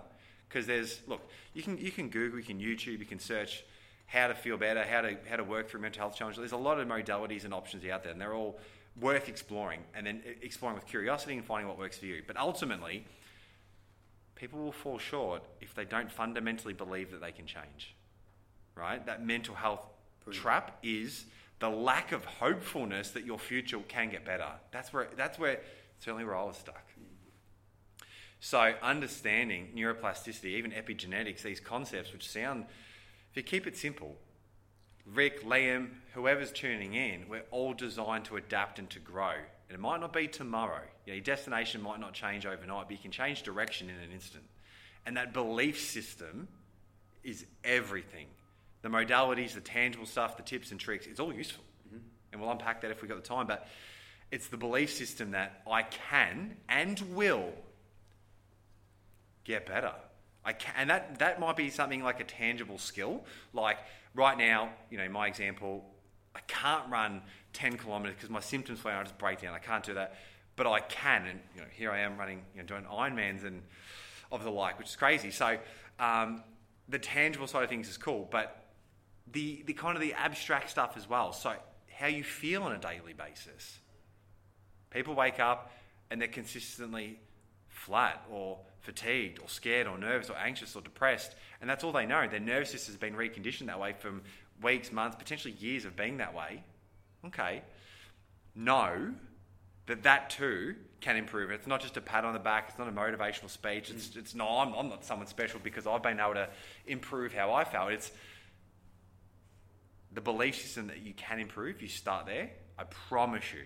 [0.48, 1.22] Because there's look,
[1.54, 3.64] you can you can Google, you can YouTube, you can search
[4.08, 6.40] how to feel better, how to how to work through mental health challenges.
[6.40, 8.60] There's a lot of modalities and options out there, and they're all
[9.00, 12.24] worth exploring, and then exploring with curiosity and finding what works for you.
[12.26, 13.06] But ultimately,
[14.36, 17.96] people will fall short if they don't fundamentally believe that they can change.
[18.76, 19.06] Right?
[19.06, 19.82] That mental health
[20.24, 20.42] Brilliant.
[20.42, 21.26] trap is
[21.60, 24.48] the lack of hopefulness that your future can get better.
[24.72, 25.60] That's where that's where
[26.00, 26.84] certainly where I was stuck.
[28.40, 32.66] So understanding neuroplasticity, even epigenetics, these concepts which sound
[33.32, 34.16] if you keep it simple,
[35.06, 39.34] Rick, Liam, whoever's tuning in, we're all designed to adapt and to grow.
[39.34, 40.82] And it might not be tomorrow.
[41.06, 44.12] You know, your destination might not change overnight, but you can change direction in an
[44.12, 44.44] instant.
[45.06, 46.48] And that belief system
[47.24, 48.28] is everything.
[48.82, 51.64] The modalities, the tangible stuff, the tips and tricks, it's all useful.
[51.88, 51.98] Mm-hmm.
[52.32, 53.46] And we'll unpack that if we've got the time.
[53.46, 53.68] But
[54.32, 57.52] it's the belief system that I can and will
[59.50, 59.92] get better.
[60.46, 63.26] I can, and that, that might be something like a tangible skill.
[63.52, 63.80] Like
[64.14, 65.84] right now, you know, my example,
[66.36, 69.54] I can't run 10 kilometers because my symptoms flare I just break down.
[69.54, 70.16] I can't do that.
[70.56, 71.26] But I can.
[71.26, 73.64] And, you know, here I am running, you know, doing Ironmans and
[74.32, 75.32] of the like, which is crazy.
[75.32, 75.58] So
[76.00, 76.44] um,
[76.88, 78.28] the tangible side of things is cool.
[78.30, 78.68] But
[79.32, 81.34] the, the kind of the abstract stuff as well.
[81.34, 81.54] So
[81.92, 83.80] how you feel on a daily basis.
[84.92, 85.72] People wake up
[86.12, 87.20] and they're consistently
[87.80, 91.36] flat or fatigued or scared or nervous or anxious or depressed.
[91.62, 92.28] And that's all they know.
[92.28, 94.22] Their nervous system has been reconditioned that way from
[94.62, 96.64] weeks, months, potentially years of being that way.
[97.26, 97.62] Okay.
[98.56, 99.14] Know
[99.88, 101.52] that that too can improve.
[101.52, 102.66] It's not just a pat on the back.
[102.70, 103.90] It's not a motivational speech.
[103.90, 104.18] It's, mm.
[104.18, 106.50] it's no, I'm, I'm not someone special because I've been able to
[106.88, 107.92] improve how I felt.
[107.92, 108.12] It's
[110.12, 111.82] the belief system that you can improve.
[111.82, 112.52] You start there.
[112.78, 113.66] I promise you,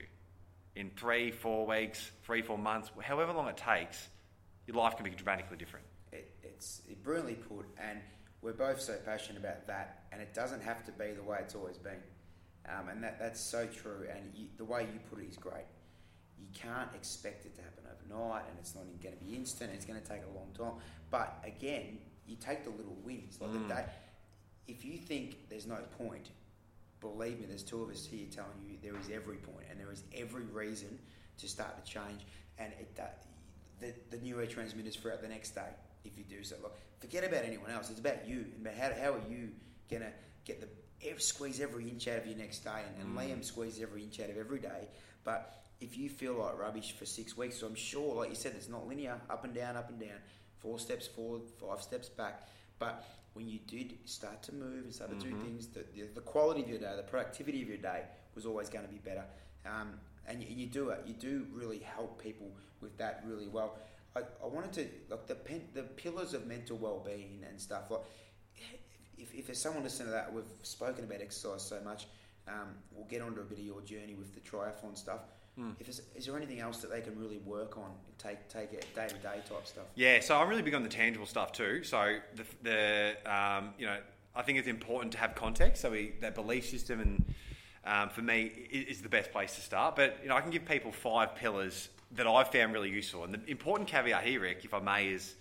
[0.75, 4.09] in three, four weeks, three, four months, however long it takes,
[4.67, 5.85] your life can be dramatically different.
[6.11, 7.99] It, it's brilliantly put, and
[8.41, 11.55] we're both so passionate about that, and it doesn't have to be the way it's
[11.55, 12.01] always been.
[12.67, 15.65] Um, and that, that's so true, and you, the way you put it is great.
[16.39, 19.85] You can't expect it to happen overnight, and it's not going to be instant, it's
[19.85, 20.81] going to take a long time.
[21.11, 23.39] But again, you take the little wins.
[23.41, 23.67] Like mm.
[23.67, 23.85] the day,
[24.67, 26.29] if you think there's no point,
[27.03, 29.91] believe me, there's two of us here telling you there is every point, and there
[29.91, 30.97] is every reason
[31.37, 32.21] to start to change.
[32.57, 32.99] And it,
[33.79, 35.69] the, the neurotransmitters throughout the next day
[36.05, 36.55] if you do so.
[36.61, 37.89] Like, forget about anyone else.
[37.89, 39.49] It's about you and about how, how are you
[39.89, 40.11] gonna
[40.45, 40.67] get the
[41.17, 43.35] squeeze every inch out of your next day, and, and mm.
[43.35, 44.87] Liam squeeze every inch out of every day.
[45.23, 48.53] But if you feel like rubbish for six weeks, so I'm sure, like you said,
[48.55, 50.17] it's not linear, up and down, up and down,
[50.59, 52.47] four steps forward, five steps back.
[52.79, 55.37] But when you did start to move and start to mm-hmm.
[55.37, 58.03] do things, the, the, the, quality of your day, the productivity of your day
[58.35, 59.23] was always going to be better.
[59.65, 59.93] Um,
[60.27, 61.01] and you, you, do it.
[61.05, 62.47] You do really help people
[62.81, 63.77] with that really well.
[64.15, 67.89] I, I wanted to like the pen, the pillars of mental well being and stuff.
[67.89, 68.01] Like
[69.17, 72.07] if, if there's someone listening to that, we've spoken about exercise so much.
[72.47, 75.21] Um, we'll get onto a bit of your journey with the triathlon stuff.
[75.59, 75.75] Mm.
[75.79, 79.07] If is there anything else that they can really work on, take take it day
[79.07, 79.83] to day type stuff?
[79.93, 81.83] Yeah, so I'm really big on the tangible stuff too.
[81.83, 83.97] So the, the um, you know
[84.35, 85.83] I think it's important to have context.
[85.83, 87.33] So we, that belief system and
[87.85, 89.95] um, for me is the best place to start.
[89.95, 93.23] But you know, I can give people five pillars that I've found really useful.
[93.23, 95.35] And the important caveat here, Rick, if I may, is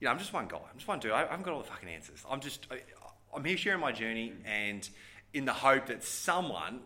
[0.00, 0.56] you know, I'm just one guy.
[0.56, 1.12] I'm just one dude.
[1.12, 2.24] I, haven't got all the fucking answers.
[2.30, 2.80] I'm just I,
[3.34, 4.88] I'm here sharing my journey, and
[5.34, 6.80] in the hope that someone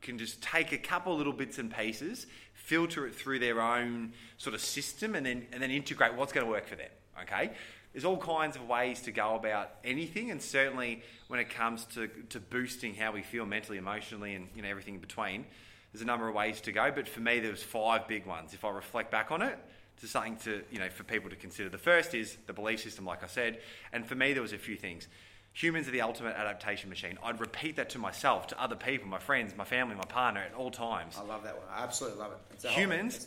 [0.00, 4.54] can just take a couple little bits and pieces, filter it through their own sort
[4.54, 6.90] of system, and then and then integrate what's going to work for them.
[7.22, 7.52] Okay
[7.96, 12.08] there's all kinds of ways to go about anything, and certainly when it comes to,
[12.28, 15.46] to boosting how we feel mentally, emotionally, and you know everything in between,
[15.90, 16.92] there's a number of ways to go.
[16.94, 18.52] But for me, there was five big ones.
[18.52, 19.58] If I reflect back on it,
[20.02, 21.70] to something to you know for people to consider.
[21.70, 23.60] The first is the belief system, like I said,
[23.94, 25.08] and for me, there was a few things.
[25.56, 27.16] Humans are the ultimate adaptation machine.
[27.24, 30.52] I'd repeat that to myself, to other people, my friends, my family, my partner, at
[30.52, 31.16] all times.
[31.18, 31.64] I love that one.
[31.74, 32.68] I absolutely love it.
[32.68, 33.26] Humans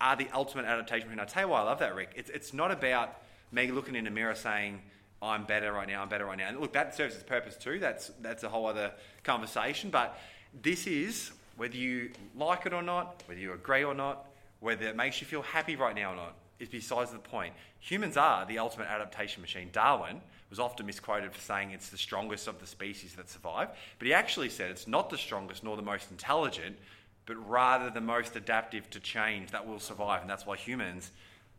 [0.00, 1.20] are the ultimate adaptation machine.
[1.20, 2.14] I tell you why I love that, Rick.
[2.16, 3.16] It's, it's not about
[3.52, 4.82] me looking in the mirror saying,
[5.22, 6.48] I'm better right now, I'm better right now.
[6.48, 7.78] And look, that serves its purpose too.
[7.78, 8.90] That's, that's a whole other
[9.22, 9.90] conversation.
[9.90, 10.18] But
[10.64, 14.26] this is, whether you like it or not, whether you agree or not,
[14.58, 17.54] whether it makes you feel happy right now or not, is besides the point.
[17.78, 19.68] Humans are the ultimate adaptation machine.
[19.72, 20.20] Darwin
[20.52, 24.12] was often misquoted for saying it's the strongest of the species that survive, but he
[24.12, 26.76] actually said it's not the strongest nor the most intelligent,
[27.24, 30.20] but rather the most adaptive to change that will survive.
[30.20, 31.10] And that's why humans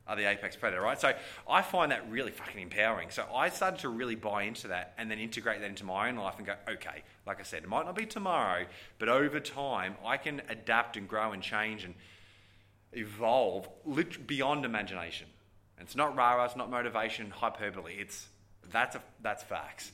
[0.06, 1.02] are the apex predator, right?
[1.02, 1.12] So
[1.50, 3.10] I find that really fucking empowering.
[3.10, 6.16] So I started to really buy into that and then integrate that into my own
[6.18, 8.68] life and go, okay, like I said, it might not be tomorrow,
[9.00, 11.96] but over time I can adapt and grow and change and
[12.92, 13.68] evolve
[14.28, 15.26] beyond imagination.
[15.80, 17.96] It's not rah it's not motivation, hyperbole.
[17.96, 18.28] It's
[18.71, 19.91] that's a, that's facts.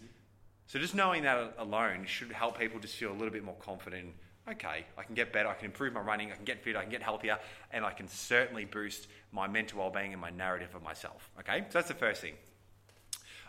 [0.68, 4.14] So just knowing that alone should help people just feel a little bit more confident
[4.52, 6.82] okay, I can get better, I can improve my running, I can get fit, I
[6.82, 7.38] can get healthier,
[7.72, 11.30] and I can certainly boost my mental well-being and my narrative of myself.
[11.40, 12.34] Okay, so that's the first thing.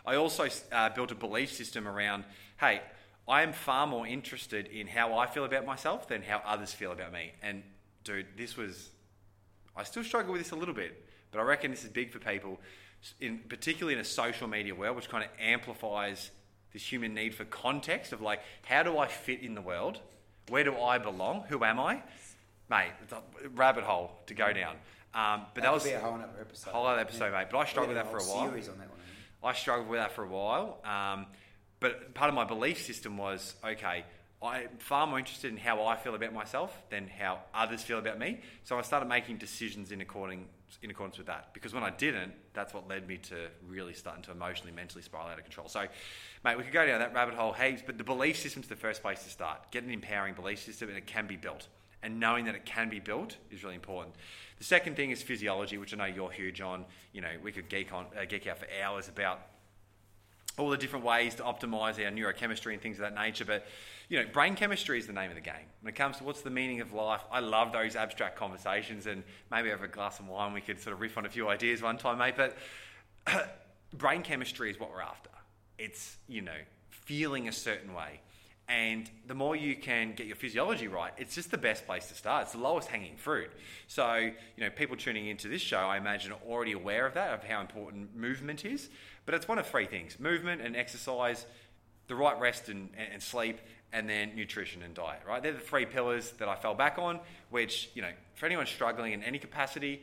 [0.05, 2.23] I also uh, built a belief system around,
[2.59, 2.81] hey,
[3.27, 6.91] I am far more interested in how I feel about myself than how others feel
[6.91, 7.33] about me.
[7.41, 7.63] And
[8.03, 8.89] dude, this was,
[9.75, 12.19] I still struggle with this a little bit, but I reckon this is big for
[12.19, 12.59] people,
[13.19, 16.31] in particularly in a social media world, which kind of amplifies
[16.73, 19.99] this human need for context of like, how do I fit in the world?
[20.49, 21.45] Where do I belong?
[21.49, 22.01] Who am I?
[22.69, 23.21] Mate, it's a
[23.55, 24.75] rabbit hole to go down.
[25.13, 26.71] Um, but that, that was a whole other episode.
[26.71, 27.39] Whole other episode, yeah.
[27.39, 27.47] mate.
[27.51, 28.49] But I struggled with that for a while.
[28.49, 28.99] Series on that one.
[29.43, 30.79] I struggled with that for a while.
[30.85, 31.25] Um,
[31.79, 34.05] but part of my belief system was okay.
[34.41, 38.17] I'm far more interested in how I feel about myself than how others feel about
[38.17, 38.39] me.
[38.63, 40.47] So I started making decisions in according
[40.81, 41.53] in accordance with that.
[41.53, 45.27] Because when I didn't, that's what led me to really starting to emotionally, mentally spiral
[45.27, 45.67] out of control.
[45.67, 45.85] So,
[46.43, 49.01] mate, we could go down that rabbit hole heaps, but the belief system's the first
[49.01, 49.71] place to start.
[49.71, 51.67] Get an empowering belief system, and it can be built.
[52.03, 54.15] And knowing that it can be built is really important.
[54.57, 56.85] The second thing is physiology, which I know you're huge on.
[57.13, 59.41] You know, we could geek on uh, geek out for hours about
[60.57, 63.45] all the different ways to optimize our neurochemistry and things of that nature.
[63.45, 63.65] But
[64.09, 65.67] you know, brain chemistry is the name of the game.
[65.81, 69.23] When it comes to what's the meaning of life, I love those abstract conversations, and
[69.49, 71.81] maybe over a glass of wine we could sort of riff on a few ideas
[71.81, 72.35] one time, mate.
[72.35, 72.57] But
[73.93, 75.29] brain chemistry is what we're after.
[75.77, 76.57] It's you know
[76.89, 78.19] feeling a certain way,
[78.67, 82.13] and the more you can get your physiology right, it's just the best place to
[82.13, 82.43] start.
[82.43, 83.51] It's the lowest hanging fruit.
[83.87, 87.33] So you know, people tuning into this show, I imagine, are already aware of that,
[87.33, 88.89] of how important movement is.
[89.25, 91.45] But it's one of three things: movement and exercise,
[92.07, 93.59] the right rest and, and sleep,
[93.93, 95.41] and then nutrition and diet, right?
[95.43, 99.13] They're the three pillars that I fell back on, which, you know, for anyone struggling
[99.13, 100.01] in any capacity,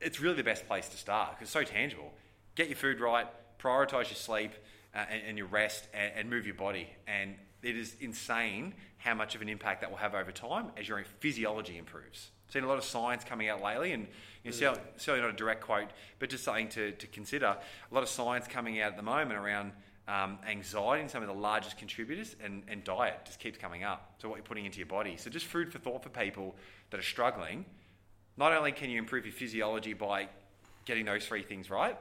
[0.00, 2.12] it's really the best place to start because it's so tangible.
[2.56, 3.26] Get your food right,
[3.58, 4.52] prioritize your sleep
[4.94, 6.88] uh, and, and, your rest, and, and, move your body.
[7.06, 10.88] And it is insane how much of an impact that will have over time as
[10.88, 12.30] your physiology improves.
[12.54, 14.06] Seen a lot of science coming out lately, and
[14.44, 15.88] you know, certainly not a direct quote,
[16.20, 17.46] but just something to, to consider.
[17.46, 17.58] A
[17.92, 19.72] lot of science coming out at the moment around
[20.06, 24.14] um, anxiety and some of the largest contributors, and, and diet just keeps coming up.
[24.22, 25.16] So, what you're putting into your body.
[25.16, 26.54] So, just food for thought for people
[26.90, 27.64] that are struggling.
[28.36, 30.28] Not only can you improve your physiology by
[30.84, 31.98] getting those three things right,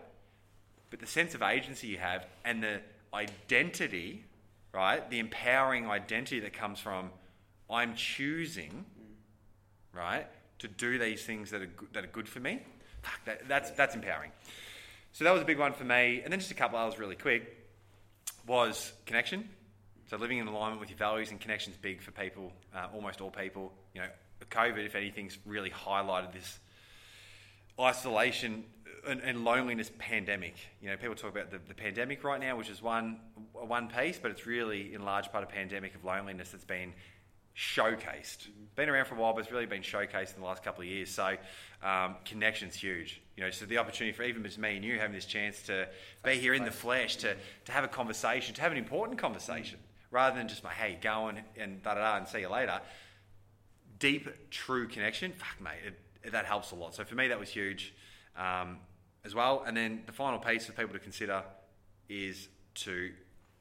[0.92, 2.80] but the sense of agency you have and the
[3.12, 4.24] identity,
[4.72, 5.10] right?
[5.10, 7.10] The empowering identity that comes from
[7.72, 8.86] I'm choosing,
[9.94, 10.28] right,
[10.60, 12.62] to do these things that are, that are good for me.
[13.26, 14.32] That, that's, that's empowering.
[15.12, 16.22] So that was a big one for me.
[16.24, 17.58] And then just a couple others really quick
[18.48, 19.50] was connection.
[20.10, 23.22] So living in alignment with your values and connection is big for people, uh, almost
[23.22, 23.74] all people.
[23.94, 24.08] You know,
[24.52, 26.60] COVID, if anything's really highlighted this
[27.80, 28.64] isolation
[29.08, 30.56] and, and, loneliness pandemic.
[30.82, 33.20] You know, people talk about the, the pandemic right now, which is one
[33.52, 36.94] one piece, but it's really in large part a pandemic of loneliness that's been
[37.56, 38.48] showcased.
[38.76, 40.88] Been around for a while, but it's really been showcased in the last couple of
[40.88, 41.10] years.
[41.10, 41.38] So
[41.84, 43.22] um, connection's huge.
[43.38, 45.88] You know, so the opportunity for even just me and you having this chance to
[46.24, 47.36] be here in the flesh, to,
[47.66, 49.80] to have a conversation, to have an important conversation,
[50.12, 52.80] rather than just my hey, go and, and da da da and see you later.
[54.00, 56.96] Deep, true connection, fuck mate, it, it, that helps a lot.
[56.96, 57.94] So for me, that was huge
[58.38, 58.78] um,
[59.24, 59.64] as well.
[59.66, 61.44] And then the final piece for people to consider
[62.10, 63.12] is to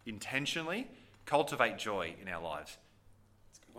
[0.07, 0.89] intentionally
[1.27, 2.77] cultivate joy in our lives.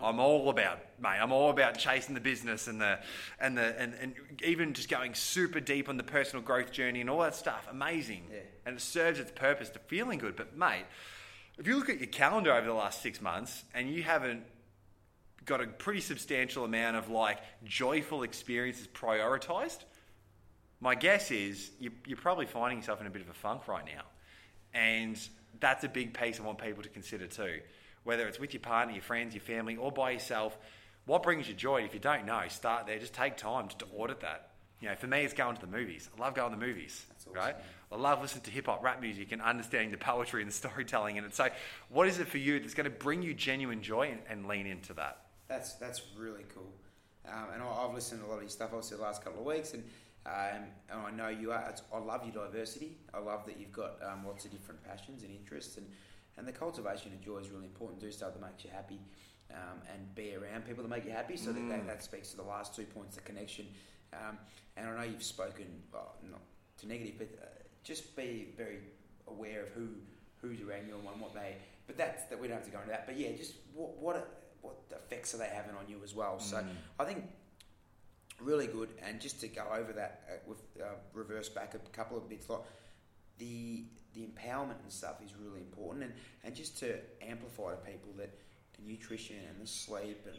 [0.01, 1.19] I'm all about, mate.
[1.21, 2.99] I'm all about chasing the business and the
[3.39, 7.09] and the and, and even just going super deep on the personal growth journey and
[7.09, 7.67] all that stuff.
[7.69, 8.39] Amazing, yeah.
[8.65, 10.35] and it serves its purpose to feeling good.
[10.35, 10.85] But mate,
[11.57, 14.43] if you look at your calendar over the last six months and you haven't
[15.45, 19.83] got a pretty substantial amount of like joyful experiences prioritized,
[20.79, 23.85] my guess is you, you're probably finding yourself in a bit of a funk right
[23.85, 24.03] now,
[24.73, 25.19] and
[25.59, 27.59] that's a big piece I want people to consider too
[28.03, 30.57] whether it's with your partner, your friends, your family, or by yourself.
[31.05, 31.83] What brings you joy?
[31.83, 32.97] If you don't know, start there.
[32.99, 34.49] Just take time to audit that.
[34.79, 36.09] You know, for me, it's going to the movies.
[36.17, 37.55] I love going to the movies, awesome, right?
[37.89, 41.15] I love listening to hip hop, rap music, and understanding the poetry and the storytelling
[41.15, 41.33] in it.
[41.35, 41.47] So,
[41.89, 44.67] what is it for you that's going to bring you genuine joy and, and lean
[44.67, 45.21] into that?
[45.47, 46.73] That's that's really cool.
[47.25, 49.39] Um, and I, have listened to a lot of your stuff, obviously, the last couple
[49.39, 49.83] of weeks, and
[50.25, 51.73] um, and I know you are.
[51.93, 52.97] I love your diversity.
[53.13, 55.87] I love that you've got um, lots of different passions and interests, and
[56.37, 57.99] and the cultivation of joy is really important.
[57.99, 58.99] Do stuff that makes you happy,
[59.51, 61.37] um, and be around people that make you happy.
[61.37, 61.55] So mm.
[61.55, 63.67] that, that, that speaks to the last two points: the connection
[64.13, 64.37] Um,
[64.75, 66.41] and I know you've spoken, well, not
[66.79, 67.45] to negative, but uh,
[67.83, 68.79] just be very
[69.27, 69.87] aware of who
[70.41, 71.55] who's around you and what they.
[71.87, 73.05] But that's that we don't have to go into that.
[73.05, 74.15] But yeah, just what what
[74.61, 76.39] what effects are they having on you as well?
[76.39, 76.67] So Mm.
[76.99, 77.25] I think
[78.41, 78.89] really good.
[79.01, 82.49] And just to go over that uh, with uh, reverse back a couple of bits,
[82.49, 82.61] like
[83.37, 88.11] the the empowerment and stuff is really important, and and just to amplify to people
[88.17, 88.31] that
[88.77, 90.37] the nutrition and the sleep and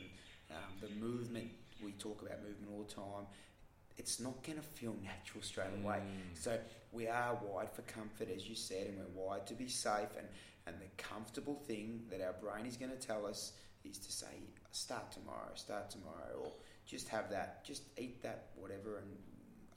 [0.51, 1.51] um, the movement
[1.83, 3.27] we talk about movement all the time.
[3.97, 5.99] It's not going to feel natural straight away.
[5.99, 6.37] Mm.
[6.37, 6.59] So
[6.93, 10.09] we are wired for comfort, as you said, and we're wired to be safe.
[10.19, 10.27] And,
[10.67, 13.53] and the comfortable thing that our brain is going to tell us
[13.85, 14.27] is to say,
[14.73, 16.53] start tomorrow, start tomorrow, or
[16.87, 19.17] just have that, just eat that, whatever, and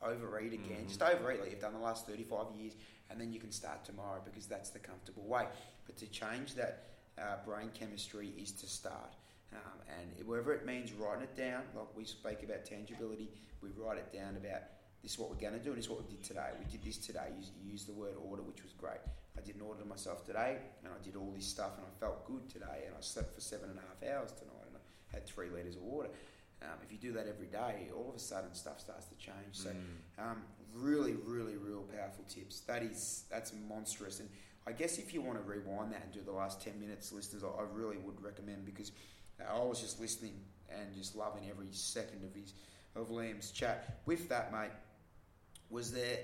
[0.02, 0.86] overeat again.
[0.86, 0.88] Mhm.
[0.88, 2.74] Just overeat like you've done the last 35 years,
[3.10, 5.46] and then you can start tomorrow because that's the comfortable way.
[5.86, 6.84] But to change that
[7.18, 9.14] uh, brain chemistry is to start.
[9.54, 13.30] Um, and wherever it means writing it down, like we spoke about tangibility,
[13.62, 14.62] we write it down about
[15.02, 16.50] this is what we're going to do and this is what we did today.
[16.60, 17.30] We did this today.
[17.40, 19.00] You, you used the word order, which was great.
[19.38, 22.00] I did an order to myself today, and I did all this stuff, and I
[22.00, 25.16] felt good today, and I slept for seven and a half hours tonight, and I
[25.16, 26.10] had three litres of water.
[26.64, 29.54] Um, if you do that every day, all of a sudden stuff starts to change.
[29.54, 30.32] So, Mm.
[30.32, 30.42] um,
[30.74, 32.62] really, really, real powerful tips.
[32.62, 34.20] That is that's monstrous.
[34.20, 34.30] And
[34.66, 37.44] I guess if you want to rewind that and do the last ten minutes, listeners,
[37.44, 38.92] I, really would recommend because
[39.40, 40.34] I was just listening
[40.70, 42.54] and just loving every second of his
[42.96, 44.00] of Liam's chat.
[44.06, 44.72] With that, mate,
[45.70, 46.18] was there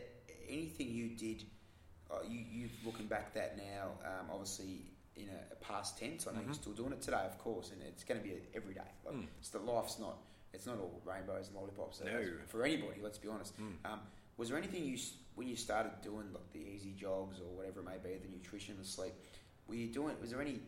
[0.50, 1.44] anything you did?
[2.12, 4.82] Uh, you you looking back that now, um, obviously
[5.16, 6.26] in a, a past tense.
[6.28, 6.56] I know you're Mhm.
[6.56, 8.82] still doing it today, of course, and it's going to be every day.
[9.06, 9.28] Like, Mm.
[9.40, 10.18] It's the life's not.
[10.54, 12.00] It's not all rainbows and lollipops.
[12.00, 12.24] So No.
[12.48, 13.56] For anybody, let's be honest.
[13.62, 13.76] Mm.
[13.86, 14.02] Um,
[14.38, 17.80] was there anything you s- when you started doing like the easy jogs or whatever
[17.80, 19.14] it may be, the nutrition, the sleep?
[19.68, 20.16] Were you doing?
[20.22, 20.60] Was there any?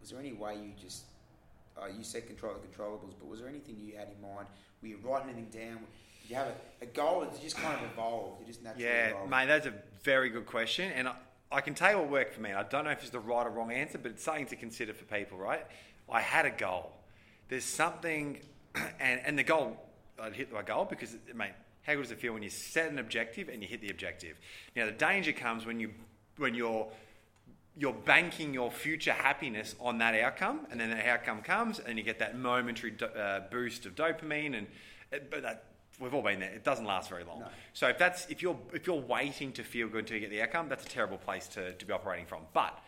[0.00, 1.04] Was there any way you just?
[1.80, 4.46] Uh, you said control the controllables, but was there anything you had in mind?
[4.82, 5.78] Were you writing anything down?
[6.22, 8.40] Did you have a, a goal that just kind of evolved?
[8.40, 9.30] You just naturally Yeah, evolved?
[9.30, 9.72] mate, that's a
[10.02, 11.14] very good question, and I,
[11.50, 12.52] I can tell you what worked for me.
[12.52, 14.92] I don't know if it's the right or wrong answer, but it's something to consider
[14.92, 15.64] for people, right?
[16.10, 16.92] I had a goal.
[17.48, 18.40] There's something,
[19.00, 19.76] and and the goal,
[20.20, 22.98] I'd hit my goal because, mate, how good does it feel when you set an
[22.98, 24.36] objective and you hit the objective?
[24.76, 25.90] Now the danger comes when you
[26.36, 26.88] when you're
[27.76, 32.04] you're banking your future happiness on that outcome, and then that outcome comes, and you
[32.04, 34.66] get that momentary do, uh, boost of dopamine, and
[35.30, 35.64] but that
[35.98, 36.50] we've all been there.
[36.50, 37.40] It doesn't last very long.
[37.40, 37.48] No.
[37.72, 40.42] So if that's if you're if you're waiting to feel good until you get the
[40.42, 42.42] outcome, that's a terrible place to, to be operating from.
[42.52, 42.78] But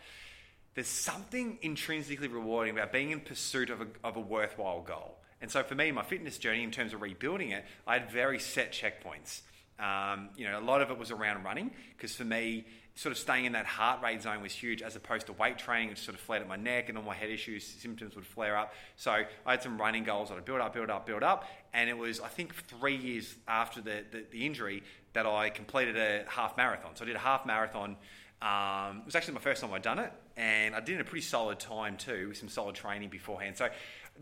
[0.75, 5.17] there's something intrinsically rewarding about being in pursuit of a, of a worthwhile goal.
[5.45, 8.39] And so for me, my fitness journey, in terms of rebuilding it, I had very
[8.39, 9.41] set checkpoints.
[9.77, 13.19] Um, you know, a lot of it was around running because for me, sort of
[13.19, 16.15] staying in that heart rate zone was huge, as opposed to weight training, which sort
[16.15, 18.73] of flared at my neck and all my head issues, symptoms would flare up.
[18.95, 21.91] So I had some running goals that I build up, build up, build up, and
[21.91, 24.81] it was I think three years after the, the, the injury
[25.13, 26.95] that I completed a half marathon.
[26.95, 27.97] So I did a half marathon.
[28.41, 31.01] Um, it was actually my first time I'd done it, and I did it in
[31.01, 33.57] a pretty solid time too, with some solid training beforehand.
[33.57, 33.69] So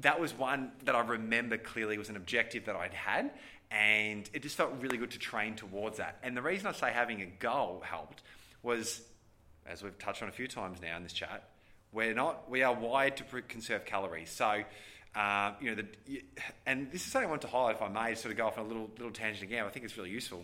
[0.01, 3.31] that was one that I remember clearly was an objective that I'd had,
[3.71, 6.19] and it just felt really good to train towards that.
[6.23, 8.21] And the reason I say having a goal helped
[8.61, 9.01] was,
[9.65, 11.49] as we've touched on a few times now in this chat,
[11.91, 14.29] we're not we are wired to conserve calories.
[14.29, 14.63] So.
[15.15, 16.23] Uh, you know, the,
[16.65, 18.57] and this is something I want to highlight, if I may, sort of go off
[18.57, 19.63] on a little little tangent again.
[19.63, 20.43] I think it's really useful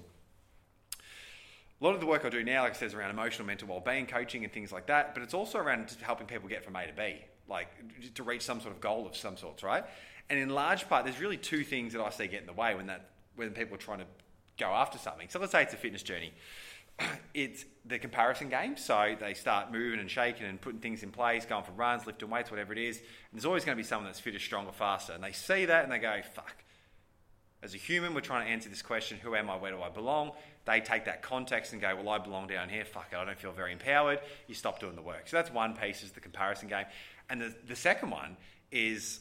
[1.82, 3.68] a lot of the work I do now, like I said, is around emotional, mental
[3.68, 5.14] well-being, coaching, and things like that.
[5.14, 7.68] But it's also around helping people get from A to B, like
[8.16, 9.84] to reach some sort of goal of some sorts, right?
[10.30, 12.76] And in large part, there's really two things that I see get in the way
[12.76, 14.06] when that when people are trying to
[14.60, 15.28] go after something.
[15.30, 16.34] So let's say it's a fitness journey.
[17.34, 18.76] It's the comparison game.
[18.76, 22.30] So they start moving and shaking and putting things in place, going for runs, lifting
[22.30, 22.98] weights, whatever it is.
[22.98, 25.14] And there's always going to be someone that's fitter, stronger, faster.
[25.14, 26.56] And they see that and they go, fuck.
[27.62, 29.90] As a human, we're trying to answer this question who am I, where do I
[29.90, 30.32] belong?
[30.66, 33.40] They take that context and go, well, I belong down here, fuck it, I don't
[33.40, 34.20] feel very empowered.
[34.48, 35.28] You stop doing the work.
[35.28, 36.86] So that's one piece, is the comparison game.
[37.30, 38.38] And the, the second one
[38.72, 39.20] is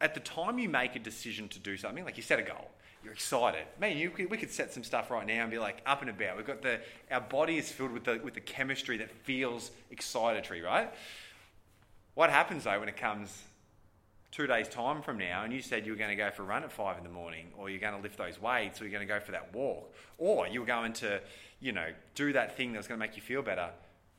[0.00, 2.70] at the time you make a decision to do something, like you set a goal,
[3.02, 3.64] you're excited.
[3.78, 6.36] Man, you we could set some stuff right now and be like up and about.
[6.36, 10.62] We've got the, our body is filled with the, with the chemistry that feels excitatory,
[10.62, 10.92] right?
[12.14, 13.44] What happens though when it comes
[14.30, 16.46] two days' time from now, and you said you were going to go for a
[16.46, 18.92] run at five in the morning, or you're going to lift those weights, or you're
[18.92, 21.20] going to go for that walk, or you were going to,
[21.60, 23.70] you know, do that thing that's going to make you feel better.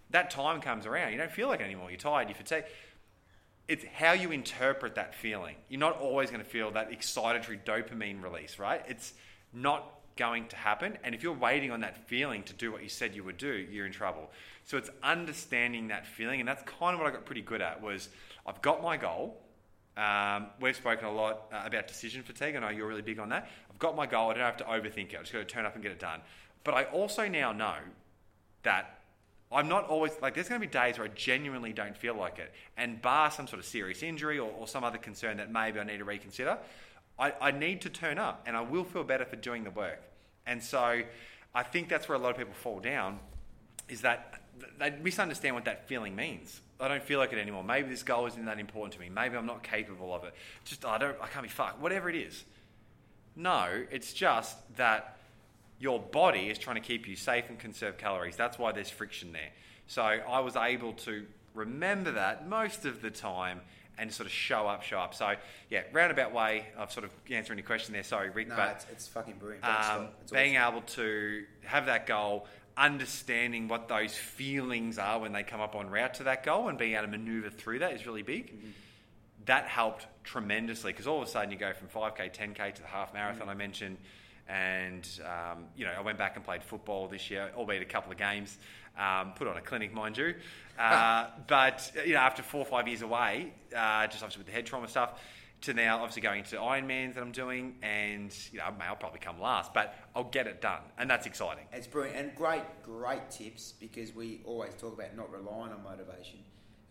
[0.09, 1.89] That time comes around, you don't feel like it anymore.
[1.89, 2.67] You're tired, you're fatigued.
[3.71, 5.55] It's how you interpret that feeling.
[5.69, 8.81] You're not always going to feel that excitatory dopamine release, right?
[8.93, 9.13] It's
[9.53, 9.81] not
[10.17, 10.97] going to happen.
[11.03, 13.53] And if you're waiting on that feeling to do what you said you would do,
[13.73, 14.29] you're in trouble.
[14.65, 17.81] So it's understanding that feeling, and that's kind of what I got pretty good at.
[17.81, 18.09] Was
[18.45, 19.23] I've got my goal
[19.97, 22.55] Um, we've spoken a lot uh, about decision fatigue.
[22.55, 23.49] I know you're really big on that.
[23.69, 24.29] I've got my goal.
[24.29, 25.17] I don't have to overthink it.
[25.17, 26.21] I just got to turn up and get it done.
[26.63, 27.75] But I also now know
[28.63, 29.00] that
[29.53, 30.35] I'm not always like.
[30.35, 33.47] There's going to be days where I genuinely don't feel like it, and bar some
[33.47, 36.57] sort of serious injury or, or some other concern that maybe I need to reconsider,
[37.19, 40.01] I, I need to turn up, and I will feel better for doing the work.
[40.45, 41.01] And so,
[41.53, 43.19] I think that's where a lot of people fall down,
[43.89, 44.41] is that
[44.79, 46.61] they misunderstand what that feeling means.
[46.79, 47.63] I don't feel like it anymore.
[47.63, 49.09] Maybe this goal isn't that important to me.
[49.09, 50.33] Maybe I'm not capable of it.
[50.65, 51.15] Just I don't.
[51.21, 51.79] I can't be fucked.
[51.79, 52.43] Whatever it is.
[53.35, 55.17] No, it's just that
[55.81, 58.35] your body is trying to keep you safe and conserve calories.
[58.35, 59.49] That's why there's friction there.
[59.87, 61.25] So I was able to
[61.55, 63.61] remember that most of the time
[63.97, 65.13] and sort of show up, show up.
[65.15, 65.33] So
[65.69, 68.03] yeah, roundabout way of sort of answering your question there.
[68.03, 69.65] Sorry, Rick, No, but it's, it's fucking brilliant.
[69.65, 70.75] Um, It's being awesome.
[70.75, 75.89] able to have that goal, understanding what those feelings are when they come up on
[75.89, 78.55] route to that goal, and being able to maneuver through that is really big.
[78.55, 78.69] Mm-hmm.
[79.45, 82.87] That helped tremendously because all of a sudden you go from 5k, 10k to the
[82.87, 83.51] half marathon Mm.
[83.51, 83.97] I mentioned,
[84.51, 88.11] and um, you know I went back and played football this year, albeit a couple
[88.11, 88.57] of games.
[88.99, 90.35] Um, put on a clinic, mind you,
[90.77, 94.51] uh, but you know after four or five years away, uh, just obviously with the
[94.51, 95.21] head trauma stuff,
[95.61, 99.39] to now obviously going into Ironmans that I'm doing, and you know I'll probably come
[99.39, 101.63] last, but I'll get it done, and that's exciting.
[101.71, 106.39] It's brilliant and great, great tips because we always talk about not relying on motivation.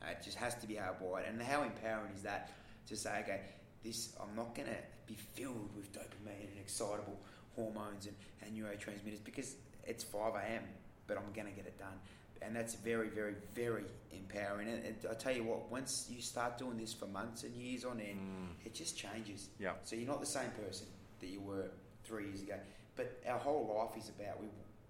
[0.02, 1.28] Uh, it just has to be hardwired.
[1.28, 2.52] And how empowering is that
[2.88, 3.42] to say, okay,
[3.84, 7.18] this I'm not going to be filled with dopamine and excitable
[7.56, 10.62] hormones and, and neurotransmitters because it's 5 a.m.,
[11.06, 11.98] but I'm going to get it done.
[12.42, 14.68] And that's very, very, very empowering.
[14.68, 17.84] And, and I tell you what, once you start doing this for months and years
[17.84, 18.18] on end,
[18.64, 19.48] it just changes.
[19.58, 19.72] Yeah.
[19.82, 20.86] So you're not the same person
[21.20, 21.66] that you were
[22.04, 22.54] three years ago.
[22.96, 24.48] But our whole life is about we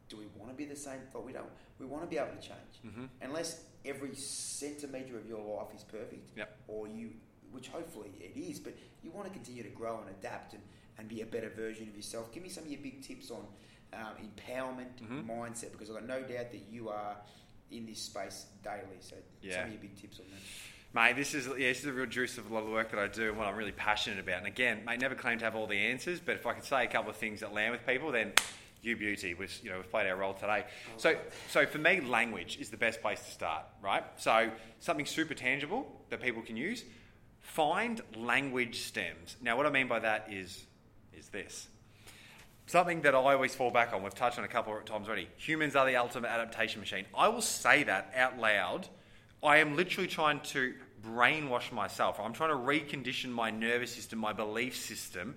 [0.09, 0.99] do we want to be the same?
[1.13, 1.47] But we don't.
[1.79, 2.83] We want to be able to change.
[2.85, 3.09] Mhm.
[3.23, 6.57] Unless every centimeter of your life is perfect, Yep.
[6.69, 7.11] or you,
[7.53, 10.63] which hopefully it is, but you want to continue to grow and adapt and,
[11.01, 12.31] and be a better version of yourself.
[12.31, 13.45] Give me some of your big tips on
[13.93, 15.27] um, empowerment Mhm.
[15.27, 17.17] mindset because I've got no doubt that you are
[17.73, 18.99] in this space daily.
[19.01, 19.57] So Yeah.
[19.57, 20.39] some of your big tips on that.
[20.93, 22.91] Mate, this is yeah, this is the real juice of a lot of the work
[22.91, 24.39] that I do and what I'm really passionate about.
[24.39, 26.85] And again, mate, never claim to have all the answers, but if I can say
[26.85, 28.33] a couple of things that land with people, then
[28.83, 30.67] you beauty, which you know we've played our role today.
[30.97, 34.05] So, so for me, language is the best place to start, right?
[34.19, 36.85] So something super tangible that people can use.
[37.41, 39.37] Find language stems.
[39.41, 40.65] Now, what I mean by that is
[41.17, 41.69] is this.
[42.67, 45.29] Something that I always fall back on, we've touched on a couple of times already.
[45.39, 47.05] Humans are the ultimate adaptation machine.
[47.17, 48.89] I will say that out loud.
[49.43, 52.21] I am literally trying to brainwash myself.
[52.21, 55.35] I'm trying to recondition my nervous system, my belief system,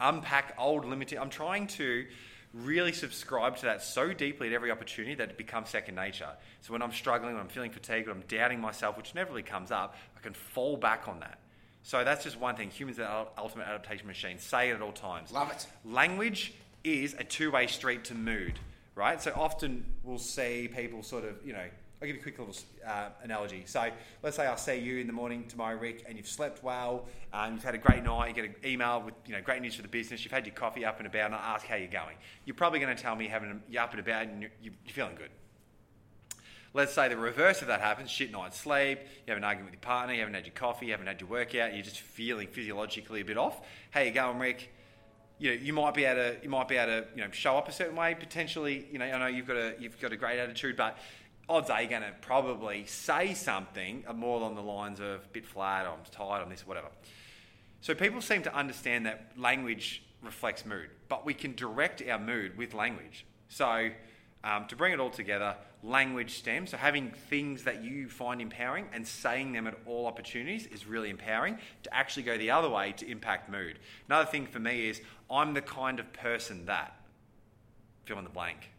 [0.00, 1.18] unpack old limiting.
[1.18, 2.06] I'm trying to
[2.54, 6.28] really subscribe to that so deeply at every opportunity that it becomes second nature.
[6.60, 9.42] So when I'm struggling, when I'm feeling fatigued, when I'm doubting myself, which never really
[9.42, 11.38] comes up, I can fall back on that.
[11.82, 12.70] So that's just one thing.
[12.70, 14.38] Humans are the ultimate adaptation machine.
[14.38, 15.32] Say it at all times.
[15.32, 15.66] Love it.
[15.84, 16.54] Language
[16.84, 18.58] is a two way street to mood,
[18.94, 19.20] right?
[19.20, 21.64] So often we'll see people sort of, you know,
[22.00, 22.54] I'll give you a quick little
[22.84, 23.62] uh, analogy.
[23.66, 23.88] So
[24.24, 27.54] let's say I see you in the morning tomorrow, Rick, and you've slept well, um,
[27.54, 29.82] you've had a great night, you get an email with, you know, great news for
[29.82, 32.16] the business, you've had your coffee up and about, and I ask how you're going.
[32.44, 34.72] You're probably going to tell me you're, having, you're up and about and you're, you're
[34.88, 35.30] feeling good.
[36.74, 39.74] Let's say the reverse of that happens, shit night's sleep, you have an argument with
[39.74, 42.48] your partner, you haven't had your coffee, you haven't had your workout, you're just feeling
[42.48, 43.60] physiologically a bit off.
[43.90, 44.72] How you going, Rick?
[45.38, 47.58] You know, you might be able to, you might be able to, you know, show
[47.58, 48.14] up a certain way.
[48.18, 50.96] Potentially, you know, I know you've got a, you've got a great attitude, but
[51.48, 55.84] odds are you're going to probably say something more along the lines of bit flat,
[55.86, 56.88] I'm tired, I'm this, whatever.
[57.82, 62.56] So people seem to understand that language reflects mood, but we can direct our mood
[62.56, 63.26] with language.
[63.48, 63.90] So
[64.44, 66.70] um, to bring it all together, language stems.
[66.70, 71.10] So having things that you find empowering and saying them at all opportunities is really
[71.10, 71.58] empowering.
[71.84, 73.78] To actually go the other way to impact mood.
[74.08, 76.96] Another thing for me is I'm the kind of person that
[78.04, 78.70] fill in the blank.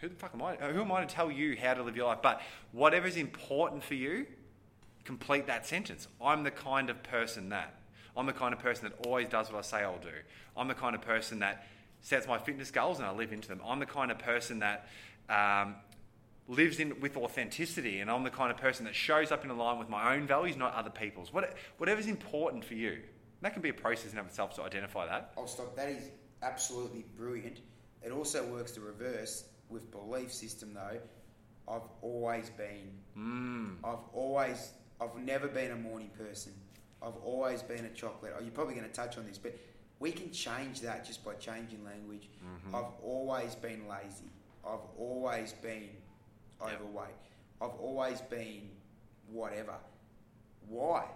[0.00, 0.56] Who the fuck am I?
[0.56, 2.18] Who am I to tell you how to live your life?
[2.22, 2.40] But
[2.72, 4.26] whatever's important for you,
[5.04, 6.08] complete that sentence.
[6.20, 7.74] I'm the kind of person that.
[8.16, 10.08] I'm the kind of person that always does what I say I'll do.
[10.56, 11.66] I'm the kind of person that
[12.02, 13.60] sets my fitness goals and I live into them.
[13.64, 14.86] I'm the kind of person that
[15.28, 15.76] um,
[16.48, 19.78] lives in with authenticity, and I'm the kind of person that shows up in line
[19.78, 21.32] with my own values, not other people's.
[21.32, 22.98] What, whatever's important for you.
[23.40, 25.32] That can be a process in of itself to identify that.
[25.36, 25.74] I'll stop.
[25.74, 26.10] That is
[26.42, 27.60] absolutely brilliant.
[28.02, 30.98] It also works the reverse with belief system though.
[31.68, 32.92] I've always been.
[33.16, 33.76] Mm.
[33.84, 34.72] I've always.
[35.00, 36.52] I've never been a morning person.
[37.02, 38.32] I've always been a chocolate.
[38.38, 39.56] Oh, you're probably going to touch on this, but
[40.02, 42.28] we can change that just by changing language.
[42.44, 42.74] Mm-hmm.
[42.74, 44.30] I've always been lazy.
[44.66, 45.88] I've always been
[46.60, 46.80] Yep.
[46.80, 47.08] overweight.
[47.60, 48.68] I've always been
[49.28, 49.74] whatever.
[50.68, 51.06] Why?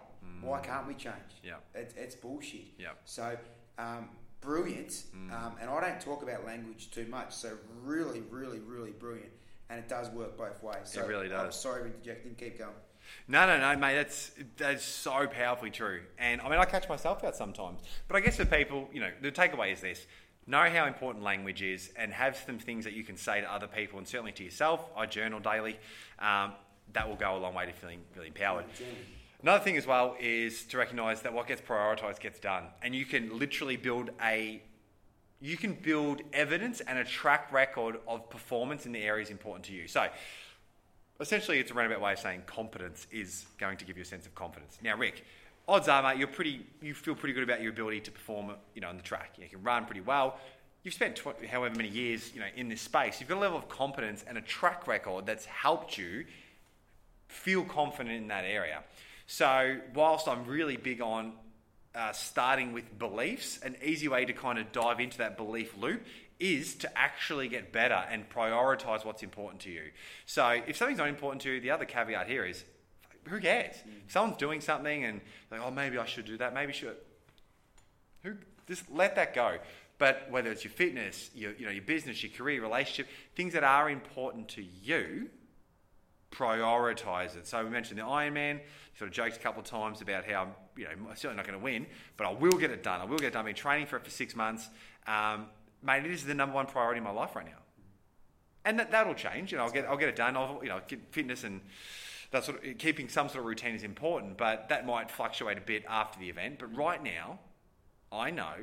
[0.41, 1.15] Why can't we change?
[1.45, 1.55] Yeah.
[1.75, 2.67] It's, it's bullshit.
[2.79, 2.91] Yeah.
[3.05, 3.37] So,
[3.79, 4.09] um,
[4.41, 5.05] brilliant.
[5.17, 5.33] Mm.
[5.33, 7.33] Um, and I don't talk about language too much.
[7.33, 9.31] So, really, really, really brilliant.
[9.71, 10.79] And it does work both ways.
[10.85, 11.61] So It really I'm does.
[11.61, 12.35] sorry for interjecting.
[12.35, 12.71] Keep going.
[13.29, 13.95] No, no, no, mate.
[13.95, 16.03] That's that's so powerfully true.
[16.19, 17.81] And I mean, I catch myself out sometimes.
[18.09, 20.07] But I guess for people, you know, the takeaway is this:
[20.47, 23.67] know how important language is, and have some things that you can say to other
[23.67, 24.89] people, and certainly to yourself.
[24.97, 25.79] I journal daily.
[26.19, 26.53] Um,
[26.93, 28.65] that will go a long way to feeling really empowered.
[29.43, 33.05] Another thing as well is to recognise that what gets prioritised gets done, and you
[33.05, 34.63] can literally build a
[35.39, 39.73] you can build evidence and a track record of performance in the areas important to
[39.73, 39.87] you.
[39.87, 40.09] So,
[41.21, 44.27] essentially, it's a roundabout way of saying competence is going to give you a sense
[44.27, 44.79] of confidence.
[44.83, 45.25] Now, Rick,
[45.69, 48.81] odds are, mate, you're pretty, you feel pretty good about your ability to perform, you
[48.81, 49.35] know, on the track.
[49.39, 50.39] You can run pretty well.
[50.83, 53.21] You've spent tw- however many years, you know, in this space.
[53.21, 56.27] You've got a level of competence and a track record that's helped you
[57.29, 58.83] feel confident in that area.
[59.27, 61.33] So, whilst I'm really big on
[61.97, 66.03] uh, starting with beliefs, an easy way to kind of dive into that belief loop
[66.39, 69.91] is to actually get better and prioritize what's important to you.
[70.27, 72.65] So, if something's not important to you, the other caveat here is
[73.29, 73.75] who cares?
[74.07, 75.21] If someone's doing something and
[75.51, 76.97] like, oh, maybe I should do that, maybe should.
[78.23, 78.35] Who
[78.67, 79.59] just let that go.
[79.99, 83.65] But whether it's your fitness, your you know your business, your career, relationship, things that
[83.65, 85.31] are important to you,
[86.31, 87.47] prioritize it.
[87.47, 88.61] So we mentioned the Ironman.
[88.99, 91.47] Sort of joked a couple of times about how I'm, you know, I'm certainly not
[91.47, 93.01] going to win, but I will get it done.
[93.01, 93.41] I will get it done.
[93.41, 94.71] I've been training for it for six months.
[95.07, 95.47] Um,
[95.83, 97.63] mate, it is the number one priority in my life right now,
[98.65, 99.53] and that that'll change.
[99.53, 100.37] You know, I'll get I'll get it done.
[100.37, 101.61] I'll, you know, fitness and
[102.33, 105.61] that sort of keeping some sort of routine is important, but that might fluctuate a
[105.61, 106.59] bit after the event.
[106.59, 107.39] But right now,
[108.11, 108.55] I know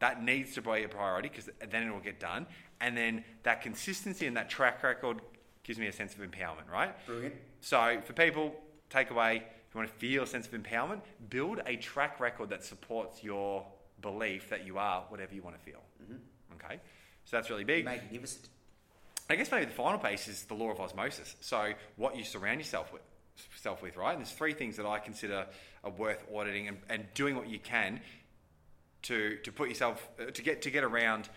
[0.00, 2.46] that needs to be a priority because then it will get done,
[2.80, 5.20] and then that consistency and that track record
[5.62, 6.70] gives me a sense of empowerment.
[6.70, 6.94] Right.
[7.06, 7.34] Brilliant.
[7.60, 8.54] So for people,
[8.88, 9.36] take away.
[9.36, 13.22] If you want to feel a sense of empowerment, build a track record that supports
[13.22, 13.64] your
[14.02, 15.80] belief that you are whatever you want to feel.
[16.02, 16.16] Mm-hmm.
[16.64, 16.80] Okay,
[17.24, 17.84] so that's really big.
[17.84, 18.48] Magnificent.
[19.28, 21.36] I guess maybe the final piece is the law of osmosis.
[21.40, 23.02] So what you surround yourself with,
[23.56, 24.10] self with, right?
[24.10, 25.46] And there's three things that I consider
[25.84, 28.00] are worth auditing and, and doing what you can
[29.02, 31.28] to to put yourself uh, to get to get around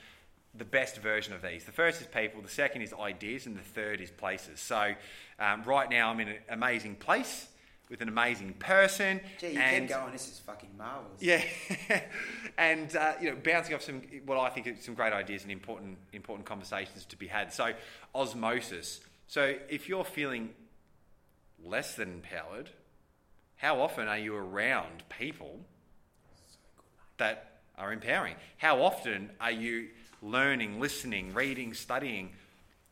[0.55, 1.63] the best version of these.
[1.63, 4.59] The first is people, the second is ideas, and the third is places.
[4.59, 4.93] So
[5.39, 7.47] um, right now I'm in an amazing place
[7.89, 9.19] with an amazing person.
[9.39, 10.11] Gee, you and keep going.
[10.11, 11.21] This is fucking marvelous.
[11.21, 11.43] yeah,
[12.57, 15.51] and uh, you know, bouncing off some what I think are some great ideas and
[15.51, 17.53] important important conversations to be had.
[17.53, 17.73] So
[18.15, 19.01] osmosis.
[19.27, 20.49] So if you're feeling
[21.63, 22.69] less than empowered,
[23.57, 25.59] how often are you around people
[27.17, 28.35] that are empowering?
[28.57, 29.87] How often are you
[30.21, 32.31] learning, listening, reading, studying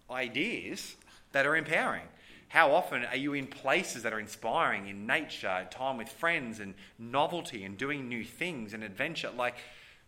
[0.10, 0.96] ideas
[1.34, 2.08] that are empowering?
[2.52, 6.74] How often are you in places that are inspiring in nature, time with friends, and
[7.00, 9.30] novelty, and doing new things and adventure?
[9.34, 9.56] Like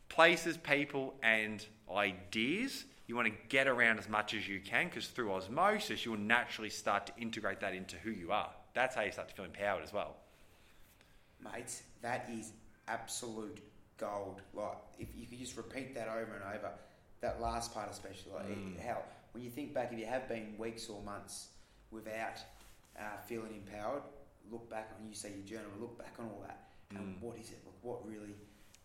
[0.09, 2.83] places, people, and ideas.
[3.07, 6.69] You want to get around as much as you can because through osmosis, you'll naturally
[6.69, 8.49] start to integrate that into who you are.
[8.73, 10.17] That's how you start to feel empowered as well.
[11.41, 12.51] Mates, that is
[12.89, 13.59] absolute
[13.97, 14.41] gold.
[14.53, 16.71] Like, if you could just repeat that over and over,
[17.21, 18.85] that last part especially, like, mm.
[18.85, 18.97] how,
[19.31, 21.47] when you think back, if you have been weeks or months
[21.93, 22.37] without
[22.99, 24.03] uh, feeling empowered,
[24.51, 27.21] look back on you say your journal, look back on all that, and Mm.
[27.21, 27.59] what is it?
[27.65, 28.35] Like, what really?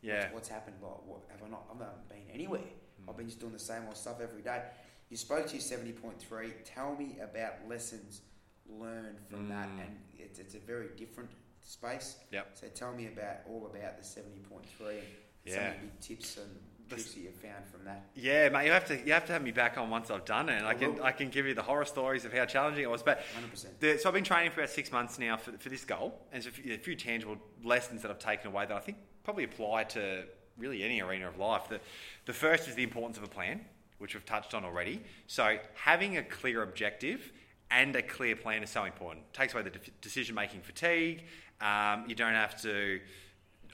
[0.03, 0.21] Yeah.
[0.23, 0.77] What's, what's happened?
[0.83, 1.65] Like, what have I not?
[1.73, 2.61] I've not been anywhere.
[2.61, 3.09] Mm.
[3.09, 4.63] I've been just doing the same old stuff every day.
[5.11, 6.53] You spoke to your seventy point three.
[6.65, 8.21] Tell me about lessons
[8.69, 9.81] learned from that, Mm.
[9.81, 11.31] and it's, it's a very different
[11.63, 12.17] space.
[12.33, 12.51] Yep.
[12.55, 14.99] So tell me about all about the seventy point three
[15.45, 16.51] and some of the big tips and
[16.91, 18.07] that you've found from that.
[18.15, 20.49] Yeah, mate, you have to you have to have me back on once I've done
[20.49, 21.03] it, and I I can will.
[21.05, 23.03] I can give you the horror stories of how challenging it was.
[23.03, 23.81] But Hundred percent.
[23.81, 26.43] the, so I've been training for about six months now for, for this goal, and
[26.43, 29.45] there's a few, a few tangible lessons that I've taken away that I think probably
[29.45, 30.25] apply to
[30.57, 31.69] really any arena of life.
[31.69, 31.81] The
[32.27, 33.61] the first is the importance of a plan,
[33.99, 35.03] which we've touched on already.
[35.27, 37.33] So having a clear objective
[37.71, 39.27] and a clear plan is so important.
[39.33, 41.25] It takes away the de- decision making fatigue.
[41.61, 43.01] Um, you don't have to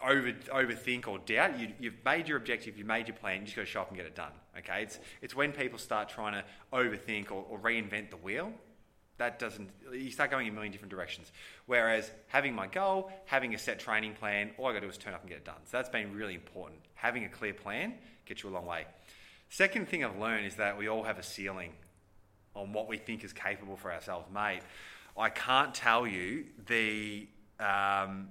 [0.05, 1.59] over overthink or doubt.
[1.59, 3.41] You, you've made your objective, you've made your plan.
[3.41, 4.33] You just got to show up and get it done.
[4.59, 8.53] Okay, it's it's when people start trying to overthink or, or reinvent the wheel.
[9.19, 9.71] That doesn't.
[9.93, 11.31] You start going a million different directions.
[11.67, 14.99] Whereas having my goal, having a set training plan, all I got to do is
[14.99, 15.61] turn up and get it done.
[15.65, 16.81] So that's been really important.
[16.95, 17.95] Having a clear plan
[18.27, 18.87] gets you a long way.
[19.51, 21.73] Second thing I've learned is that we all have a ceiling
[22.57, 24.63] on what we think is capable for ourselves, mate.
[25.17, 27.29] I can't tell you the
[27.61, 28.31] um,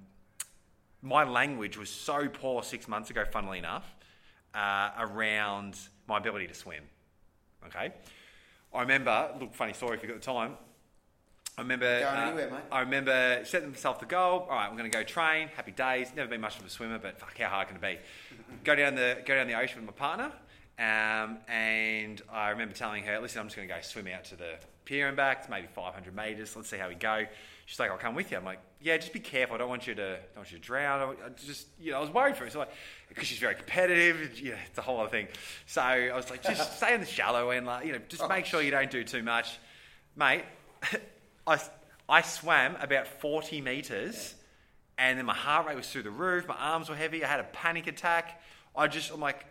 [1.03, 3.93] my language was so poor six months ago, funnily enough,
[4.55, 5.77] uh, around
[6.07, 6.83] my ability to swim.
[7.67, 7.93] Okay.
[8.73, 10.57] I remember, look, funny story if you've got the time.
[11.57, 11.99] I remember.
[11.99, 12.59] Going uh, anywhere, mate.
[12.71, 14.47] I remember setting myself the goal.
[14.49, 15.49] All right, I'm going to go train.
[15.55, 16.11] Happy days.
[16.15, 17.99] Never been much of a swimmer, but fuck, how hard can it be?
[18.63, 20.31] go down the go down the ocean with my partner,
[20.79, 24.35] um, and I remember telling her, "Listen, I'm just going to go swim out to
[24.35, 24.55] the
[24.85, 25.39] pier and back.
[25.41, 26.55] It's maybe 500 meters.
[26.55, 27.25] Let's see how we go."
[27.65, 29.55] She's like, "I'll come with you." I'm like, "Yeah, just be careful.
[29.55, 32.01] I don't want you to don't want you to drown." I just you know I
[32.01, 32.71] was worried for her, so like
[33.09, 34.39] because she's very competitive.
[34.39, 35.27] Yeah, it's a whole other thing.
[35.67, 38.45] So I was like, just stay in the shallow end, like you know, just make
[38.45, 39.59] sure you don't do too much,
[40.15, 40.43] mate.
[41.47, 41.59] I,
[42.07, 44.35] I swam about 40 meters
[44.97, 46.47] and then my heart rate was through the roof.
[46.47, 47.23] My arms were heavy.
[47.23, 48.41] I had a panic attack.
[48.75, 49.45] I just, I'm like,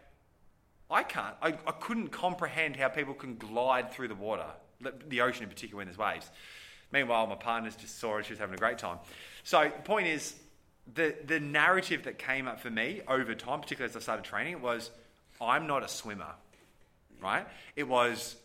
[0.92, 4.46] I can't, I, I couldn't comprehend how people can glide through the water,
[5.08, 6.30] the- ocean in particular when there's waves.
[6.92, 8.26] Meanwhile, my partners just saw it.
[8.26, 8.98] She was having a great time.
[9.44, 10.34] So the point is,
[10.94, 14.60] the, the narrative that came up for me over time, particularly as I started training,
[14.60, 14.90] was
[15.40, 16.34] I'm not a swimmer,
[17.20, 17.46] right?
[17.76, 18.36] It was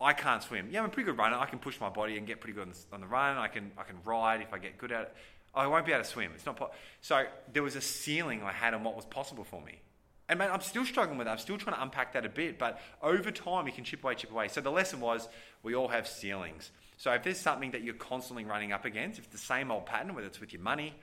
[0.00, 0.68] I can't swim.
[0.70, 1.36] Yeah, I'm a pretty good runner.
[1.36, 3.38] I can push my body and get pretty good on the, on the run.
[3.38, 5.14] I can I can ride if I get good at it.
[5.54, 6.32] I won't be able to swim.
[6.34, 6.72] It's not po-.
[7.00, 7.24] so.
[7.52, 9.80] There was a ceiling I had on what was possible for me,
[10.28, 11.32] and man, I'm still struggling with that.
[11.32, 12.58] I'm still trying to unpack that a bit.
[12.58, 14.48] But over time, you can chip away, chip away.
[14.48, 15.28] So the lesson was
[15.62, 16.70] we all have ceilings.
[16.96, 19.84] So if there's something that you're constantly running up against, if it's the same old
[19.84, 20.94] pattern, whether it's with your money,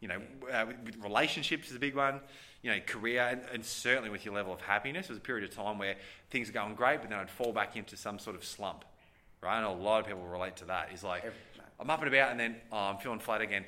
[0.00, 0.20] you know,
[0.52, 2.20] uh, with, relationships is a big one.
[2.62, 5.08] You know, career and, and certainly with your level of happiness.
[5.08, 5.96] There was a period of time where
[6.30, 8.84] things are going great, but then I'd fall back into some sort of slump.
[9.42, 9.60] Right?
[9.60, 10.90] Know a lot of people relate to that.
[10.94, 11.24] Is like
[11.78, 13.64] I'm up and about, and then oh, I'm feeling flat again.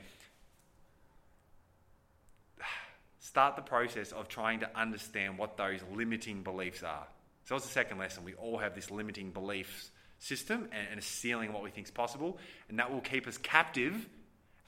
[3.27, 7.09] Start the process of trying to understand what those limiting beliefs are.
[7.45, 8.23] So that's the second lesson.
[8.23, 11.91] We all have this limiting beliefs system and, and a ceiling what we think is
[11.91, 14.09] possible, and that will keep us captive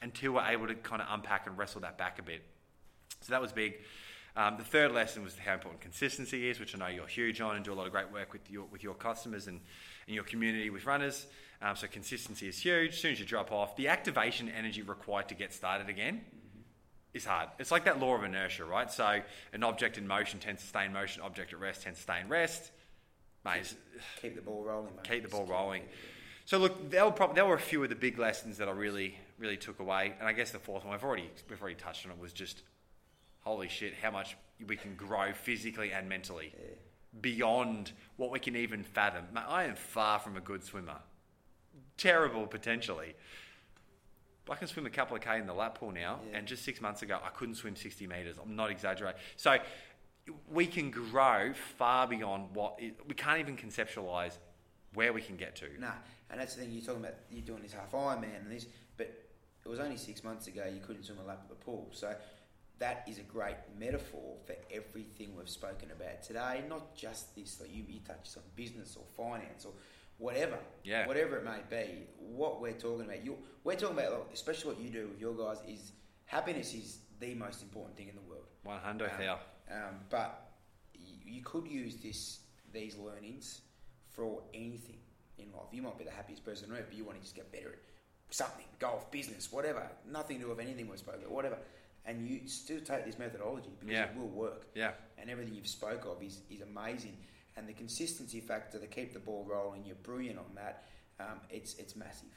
[0.03, 2.43] until we're able to kind of unpack and wrestle that back a bit.
[3.21, 3.75] So that was big.
[4.35, 7.55] Um, the third lesson was how important consistency is, which I know you're huge on
[7.55, 9.61] and do a lot of great work with your with your customers and,
[10.09, 11.29] and your community with runners.
[11.63, 12.95] Um, so consistency is huge.
[12.95, 16.23] As soon as you drop off, the activation energy required to get started again
[17.15, 17.49] is hard.
[17.59, 18.91] It's like that law of inertia, right?
[18.91, 19.21] So
[19.53, 21.23] an object in motion tends to stay in motion.
[21.23, 22.71] Object at rest tends to stay in rest.
[23.45, 23.75] Mate,
[24.21, 25.09] Keep the ball rolling, mate.
[25.09, 25.83] keep the ball rolling.
[26.45, 28.73] So look, there were, prob- there were a few of the big lessons that I
[28.73, 32.05] really, really took away, and I guess the fourth one we've already we've already touched
[32.07, 32.63] on it was just
[33.41, 34.37] holy shit, how much
[34.67, 36.53] we can grow physically and mentally
[37.21, 39.25] beyond what we can even fathom.
[39.33, 40.99] Mate, I am far from a good swimmer,
[41.97, 43.15] terrible potentially.
[44.49, 46.39] But I can swim a couple of k in the lap pool now, Yeah.
[46.39, 48.37] and just six months ago I couldn't swim sixty meters.
[48.43, 49.21] I'm not exaggerating.
[49.37, 49.59] So
[50.51, 54.39] we can grow far beyond what it, we can't even conceptualize
[54.95, 55.67] where we can get to.
[55.79, 55.93] Nah,
[56.31, 57.17] and that's the thing you're talking about.
[57.31, 59.07] You're doing this half Ironman and this, but
[59.65, 61.91] it was only six months ago you couldn't swim a lap of the pool.
[61.93, 62.15] So
[62.79, 66.63] that is a great metaphor for everything we've spoken about today.
[66.71, 69.73] Not just this, like you, you touched on business or finance or
[70.19, 71.07] whatever, Yeah.
[71.07, 72.07] whatever it may be.
[72.19, 75.59] What we're talking about, you, we're talking about, especially what you do with your guys,
[75.67, 75.93] is
[76.27, 78.45] happiness is the most important thing in the world.
[78.65, 79.39] One hundred Um.
[79.71, 80.51] Um, but
[80.95, 82.41] you, you could use this
[82.73, 83.63] these learnings
[84.11, 84.99] for anything
[85.39, 85.69] in life.
[85.73, 87.69] You might be the happiest person on earth, but you want to just get better
[87.71, 87.79] at
[88.31, 89.89] something, golf, business, whatever.
[90.11, 91.59] Nothing to do with anything we've spoken about, whatever.
[92.05, 94.05] And you still take this methodology because Yeah.
[94.11, 94.67] it will work.
[94.75, 94.93] Yeah.
[95.19, 97.17] And everything you've spoke of is, is amazing.
[97.59, 100.85] And the consistency factor to keep the ball rolling, you're brilliant on that.
[101.19, 102.29] Um, it's it's massive.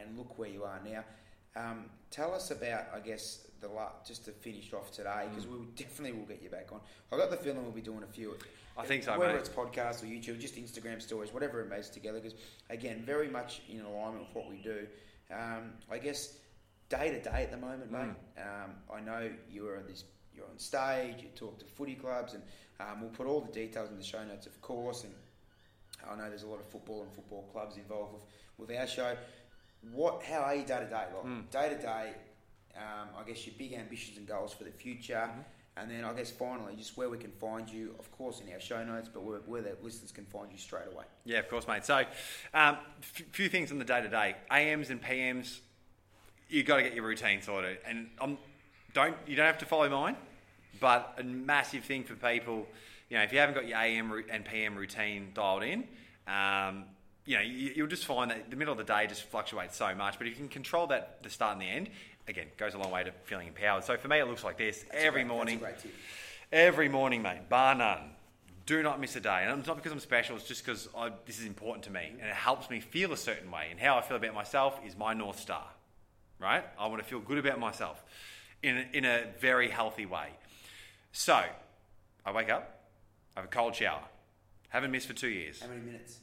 [0.00, 1.04] And, look where you are now.
[1.56, 5.56] Um, tell us about, I guess, the la- just to finish off today, because we
[5.74, 6.80] definitely will get you back on.
[7.12, 8.36] I got the feeling we'll be doing a few.
[8.78, 9.40] I think so, Whether mate.
[9.40, 12.20] it's podcasts or YouTube, just Instagram stories, whatever it makes together.
[12.20, 12.38] Because
[12.70, 14.86] again, very much in alignment with what we do.
[15.32, 16.38] Um, I guess
[16.88, 18.14] day to day at the moment, mate.
[18.38, 18.64] Mm.
[18.64, 20.04] Um, I know you're on this.
[20.34, 21.16] You're on stage.
[21.22, 22.42] You talk to footy clubs, and
[22.80, 25.04] um, we'll put all the details in the show notes, of course.
[25.04, 25.12] And
[26.10, 29.16] I know there's a lot of football and football clubs involved with, with our show.
[29.92, 30.22] What?
[30.22, 31.04] How are you day to day?
[31.14, 31.50] Like Mm.
[31.50, 32.12] day to day.
[32.74, 35.40] um, I guess your big ambitions and goals for the future, Mm-hmm.
[35.76, 38.60] and then I guess finally just where we can find you, of course, in our
[38.60, 41.04] show notes, but where, where the listeners can find you straight away.
[41.26, 41.84] Yeah, of course, mate.
[41.84, 41.98] So,
[42.54, 44.36] um, f- few things on the day to day.
[44.50, 45.58] AMs and PMs,
[46.48, 48.38] you've got to get your routine sorted, and um,
[48.94, 50.16] don't you don't have to follow mine,
[50.80, 52.66] but a massive thing for people.
[53.08, 55.84] You know, if you haven't got your AM and PM routine dialed in,
[56.26, 56.84] um,
[57.26, 59.94] you know, you, you'll just find that the middle of the day just fluctuates so
[59.94, 60.18] much.
[60.18, 61.90] But if you can control that, the start and the end,
[62.26, 63.84] again, goes a long way to feeling empowered.
[63.84, 65.58] So for me, it looks like this That's every great- morning.
[65.58, 65.92] great tip.
[66.50, 68.10] Every morning, mate, bar none.
[68.64, 69.44] Do not miss a day.
[69.46, 70.88] And it's not because I'm special, it's just because
[71.26, 72.08] this is important to me.
[72.20, 73.68] And it helps me feel a certain way.
[73.70, 75.66] And how I feel about myself is my North Star,
[76.38, 76.64] right?
[76.78, 78.02] I want to feel good about myself
[78.62, 80.28] in a, in a very healthy way.
[81.12, 81.42] So,
[82.24, 82.84] I wake up,
[83.36, 84.02] I have a cold shower.
[84.68, 85.60] Haven't missed for two years.
[85.60, 86.18] How many minutes?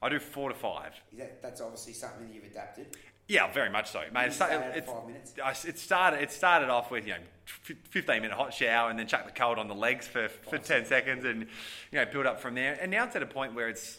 [0.00, 0.92] I do four to five.
[1.12, 2.86] Is that, that's obviously something that you've adapted.
[3.28, 4.28] Yeah, very much so, mate.
[4.28, 5.64] It, stay started, five minutes?
[5.64, 6.22] It started.
[6.22, 7.20] It started off with you know,
[7.84, 10.64] fifteen minute hot shower, and then chuck the cold on the legs for, for Five
[10.64, 11.42] ten seconds, and
[11.92, 12.76] you know, build up from there.
[12.80, 13.98] And now it's at a point where it's.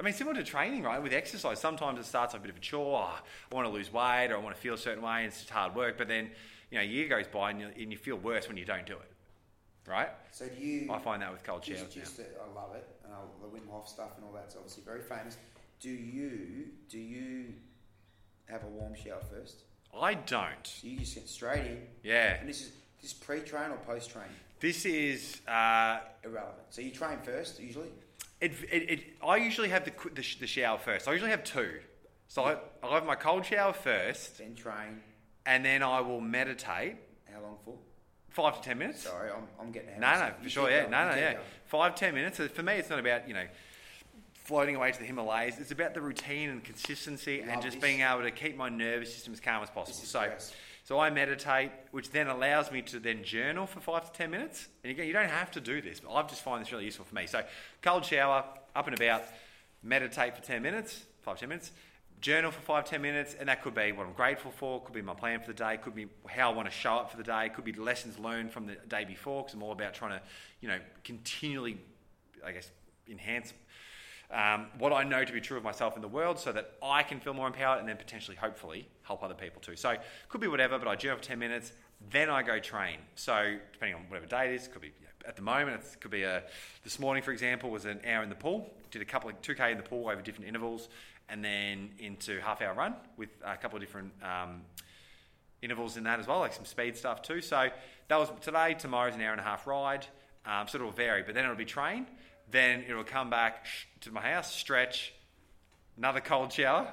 [0.00, 1.00] I mean, similar to training, right?
[1.00, 3.06] With exercise, sometimes it starts a bit of a chore.
[3.06, 3.22] Oh,
[3.52, 5.38] I want to lose weight, or I want to feel a certain way, and it's
[5.38, 5.96] just hard work.
[5.96, 6.30] But then,
[6.72, 8.86] you know, a year goes by, and you, and you feel worse when you don't
[8.86, 9.12] do it,
[9.86, 10.08] right?
[10.30, 10.90] So do you?
[10.90, 12.02] I find that with cold showers just, now.
[12.02, 12.88] just uh, I love it.
[13.04, 15.36] And I, the Wim Hof stuff and all that's obviously very famous.
[15.80, 17.52] Do you do you
[18.46, 19.64] have a warm shower first?
[19.94, 20.66] I don't.
[20.66, 22.38] So you just get straight in, Yeah.
[22.40, 24.24] and this is this pre-train or post-train?
[24.60, 25.40] This is.
[25.46, 26.62] Uh, Irrelevant.
[26.70, 27.88] So you train first usually.
[28.40, 31.06] It, it, it, I usually have the, the, the shower first.
[31.06, 31.80] I usually have two.
[32.28, 35.00] So I, I'll have my cold shower first, Then train.
[35.46, 36.96] And then I will meditate
[37.32, 37.74] How long for?
[38.30, 39.02] five to ten minutes.
[39.02, 40.00] Sorry, I'm, I'm getting.
[40.00, 41.44] No, no, for sure, yeah, going, no, no, yeah, going.
[41.66, 42.38] five ten minutes.
[42.38, 43.44] So For me, it's not about you know
[44.44, 45.58] floating away to the Himalayas.
[45.58, 47.82] It's about the routine and consistency, and just this.
[47.82, 50.04] being able to keep my nervous system as calm as possible.
[50.04, 50.54] So, best.
[50.84, 54.68] so I meditate, which then allows me to then journal for five to ten minutes.
[54.82, 57.04] And again, you don't have to do this, but I've just find this really useful
[57.04, 57.26] for me.
[57.26, 57.42] So,
[57.82, 59.22] cold shower, up and about,
[59.82, 61.70] meditate for ten minutes, five ten minutes.
[62.22, 64.80] Journal for five ten minutes, and that could be what I'm grateful for.
[64.80, 65.76] Could be my plan for the day.
[65.76, 67.50] Could be how I want to show up for the day.
[67.52, 70.22] Could be lessons learned from the day before, because I'm all about trying to,
[70.60, 71.78] you know, continually,
[72.46, 72.70] I guess,
[73.10, 73.52] enhance
[74.30, 77.02] um, what I know to be true of myself in the world so that I
[77.02, 79.74] can feel more empowered and then potentially, hopefully, help other people too.
[79.74, 79.96] So,
[80.28, 81.72] could be whatever, but I journal for 10 minutes,
[82.10, 82.98] then I go train.
[83.16, 86.00] So, depending on whatever day it is, could be you know, at the moment, it
[86.00, 86.44] could be a,
[86.84, 89.72] this morning, for example, was an hour in the pool, did a couple of 2K
[89.72, 90.88] in the pool over different intervals,
[91.28, 94.62] and then into half hour run with a couple of different um,
[95.62, 97.40] intervals in that as well, like some speed stuff too.
[97.40, 97.68] So
[98.08, 98.74] that was today.
[98.74, 100.06] Tomorrow's an hour and a half ride.
[100.44, 102.06] Um, so it'll vary, but then it'll be train.
[102.50, 103.66] Then it'll come back
[104.00, 105.14] to my house, stretch,
[105.96, 106.88] another cold shower,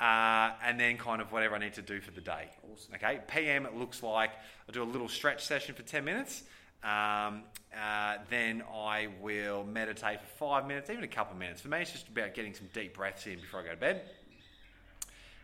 [0.00, 2.48] uh, and then kind of whatever I need to do for the day.
[2.72, 2.94] Awesome.
[2.94, 3.18] Okay.
[3.26, 4.30] PM it looks like
[4.68, 6.44] I do a little stretch session for ten minutes.
[6.82, 7.42] Um,
[7.76, 11.60] uh, then I will meditate for five minutes, even a couple of minutes.
[11.60, 14.02] For me, it's just about getting some deep breaths in before I go to bed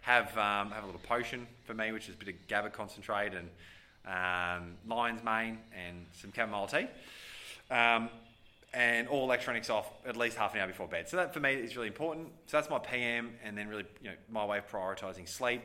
[0.05, 3.33] have um, have a little potion for me, which is a bit of GABA concentrate
[3.33, 3.49] and
[4.07, 6.87] um, lion's mane and some chamomile tea,
[7.71, 8.11] um,
[8.75, 11.09] and all electronics off at least half an hour before bed.
[11.09, 12.29] So that for me is really important.
[12.47, 15.63] So that's my PM, and then really you know my way of prioritising sleep.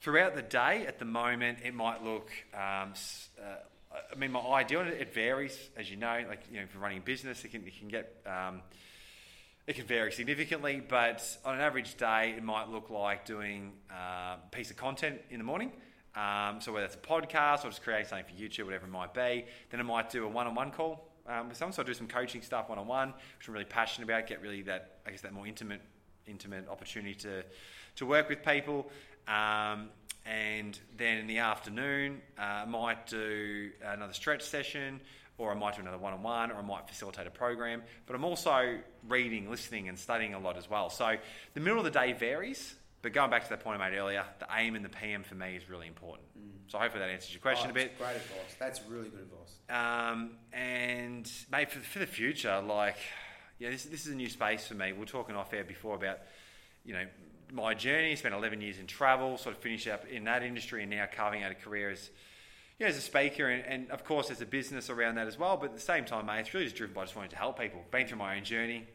[0.00, 2.30] Throughout the day, at the moment, it might look.
[2.54, 2.92] Um,
[3.40, 3.56] uh,
[4.12, 6.24] I mean, my ideal it varies, as you know.
[6.28, 8.62] Like you know, for running a business, it can it can get um,
[9.68, 14.36] it can vary significantly, but on an average day, it might look like doing uh,
[14.36, 15.72] a piece of content in the morning.
[16.16, 19.12] Um, so whether it's a podcast or just create something for YouTube, whatever it might
[19.12, 21.74] be, then I might do a one-on-one call um, with someone.
[21.74, 24.26] So I do some coaching stuff one-on-one, which I'm really passionate about.
[24.26, 25.82] Get really that, I guess, that more intimate,
[26.26, 27.44] intimate opportunity to
[27.96, 28.90] to work with people.
[29.26, 29.90] Um,
[30.28, 35.00] and then in the afternoon, uh, I might do another stretch session,
[35.38, 37.82] or I might do another one on one, or I might facilitate a program.
[38.06, 40.90] But I'm also reading, listening, and studying a lot as well.
[40.90, 41.16] So
[41.54, 42.74] the middle of the day varies.
[43.00, 45.36] But going back to that point I made earlier, the AM and the PM for
[45.36, 46.26] me is really important.
[46.66, 47.96] So hopefully that answers your question Oh, a bit.
[47.96, 48.56] Great advice.
[48.58, 49.54] That's really good advice.
[49.70, 52.96] Um, and mate, for, for the future, like,
[53.60, 54.92] yeah, this, this is a new space for me.
[54.92, 56.18] We were talking off air before about,
[56.84, 57.06] you know,
[57.52, 58.14] my journey.
[58.16, 61.42] Spent 11 years in travel, sort of finished up in that industry, and now carving
[61.42, 62.10] out a career as,
[62.78, 65.38] you know, as a speaker, and, and of course as a business around that as
[65.38, 65.56] well.
[65.56, 67.58] But at the same time, mate, it's really just driven by just wanting to help
[67.58, 67.80] people.
[67.90, 68.86] Been through my own journey.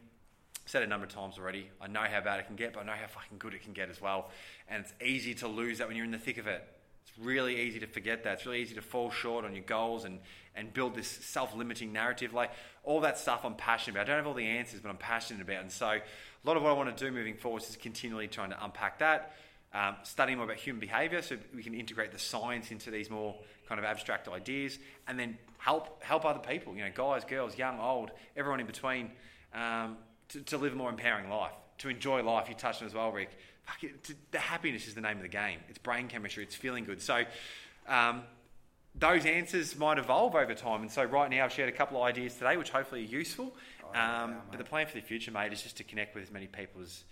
[0.66, 1.68] Said a number of times already.
[1.80, 3.74] I know how bad it can get, but I know how fucking good it can
[3.74, 4.30] get as well.
[4.68, 6.66] And it's easy to lose that when you're in the thick of it.
[7.06, 8.34] It's really easy to forget that.
[8.34, 10.20] It's really easy to fall short on your goals and,
[10.56, 12.32] and build this self limiting narrative.
[12.32, 12.50] Like
[12.84, 14.08] all that stuff I'm passionate about.
[14.08, 15.62] I don't have all the answers, but I'm passionate about.
[15.62, 16.00] And so a
[16.44, 19.34] lot of what I want to do moving forward is continually trying to unpack that,
[19.72, 23.34] um, studying more about human behavior so we can integrate the science into these more
[23.68, 24.78] kind of abstract ideas
[25.08, 29.10] and then help help other people, you know, guys, girls, young, old, everyone in between,
[29.54, 29.96] um,
[30.28, 32.48] to, to live a more empowering life, to enjoy life.
[32.48, 33.30] You touched on as well, Rick.
[33.64, 35.60] Fuck it, to, the happiness is the name of the game.
[35.70, 36.44] It's brain chemistry.
[36.44, 37.00] It's feeling good.
[37.00, 37.24] So
[37.88, 38.24] um,
[38.94, 40.82] those answers might evolve over time.
[40.82, 43.54] And so right now I've shared a couple of ideas today, which hopefully are useful.
[43.82, 46.30] Oh, Um, but the plan for the future, mate, is just to connect with as
[46.30, 47.04] many people as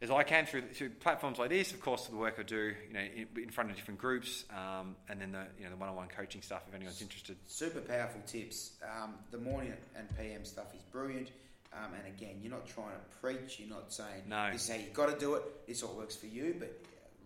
[0.00, 1.72] as I can through, through platforms like this.
[1.72, 4.96] Of course, the work I do, you know, in, in front of different groups, um,
[5.08, 6.62] and then the you know the one-on-one coaching stuff.
[6.68, 8.72] If anyone's interested, Super powerful tips.
[8.82, 11.28] Um, the morning and PM stuff is brilliant.
[11.72, 13.60] Um, and again, you're not trying to preach.
[13.60, 14.50] You're not saying No.
[14.52, 15.66] this is how you got to do it.
[15.68, 16.56] This all works for you.
[16.58, 16.76] But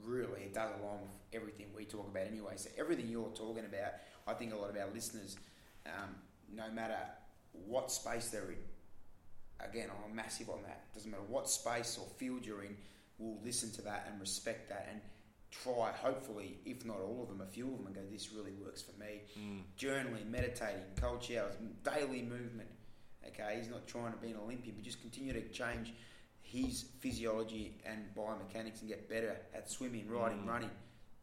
[0.07, 2.55] really, it does align with everything we talk about anyway.
[2.57, 3.93] So everything you're talking about,
[4.27, 5.37] I think a lot of our listeners,
[5.87, 6.15] um,
[6.55, 6.99] no matter
[7.67, 8.59] what space they're in,
[9.61, 10.93] again, I'm massive on that.
[10.95, 12.77] Doesn't matter what space or field you're in,
[13.19, 15.01] will listen to that and respect that and
[15.51, 18.53] try, hopefully, if not all of them, a few of them, and go, this really
[18.53, 19.23] works for me.
[19.39, 19.63] Mm.
[19.79, 22.69] Journaling, meditating, cold showers, daily movement.
[23.27, 25.95] Okay, he's not trying to be an Olympian, but just continue to change
[26.57, 30.49] his physiology and biomechanics and get better at swimming, riding, Mm.
[30.49, 30.71] running.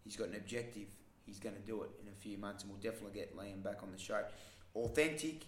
[0.04, 0.88] He's got an objective.
[1.26, 3.82] He's going to do it in a few months, and we'll definitely get Liam back
[3.82, 4.24] on the show.
[4.76, 5.46] Authentic,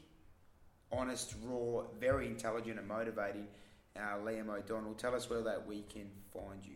[0.92, 3.48] honest, raw, very intelligent and motivating.
[3.96, 6.76] Uh, Liam O'Donnell, tell us where that we can find you.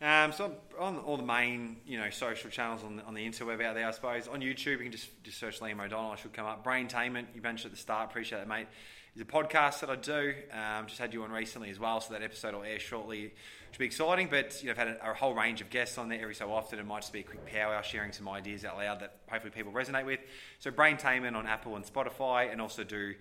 [0.00, 3.62] Um, so on all the main, you know, social channels on the, on the interweb
[3.64, 4.28] out there, I suppose.
[4.28, 6.10] On YouTube, you can just, just search Liam O'Donnell.
[6.12, 6.64] I should come up.
[6.64, 8.10] Braintainment, you mentioned at the start.
[8.10, 8.66] Appreciate that, mate.
[9.14, 10.34] Is a podcast that I do.
[10.50, 13.32] Um, just had you on recently as well, so that episode will air shortly.
[13.70, 14.26] Should be exciting.
[14.28, 16.52] But you know, I've had a, a whole range of guests on there every so
[16.52, 16.80] often.
[16.80, 19.70] It might just be a quick power sharing some ideas out loud that hopefully people
[19.70, 20.18] resonate with.
[20.58, 23.14] So Braintainment on Apple and Spotify, and also do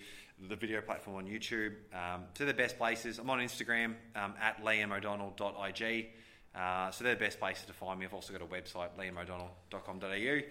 [0.49, 1.73] the video platform on YouTube.
[1.93, 3.19] Um, to the best places.
[3.19, 6.07] I'm on Instagram um, at liamodonnell.ig.
[6.55, 8.07] Uh, so they're the best places to find me.
[8.07, 10.41] I've also got a website, liamodonnell.com.au.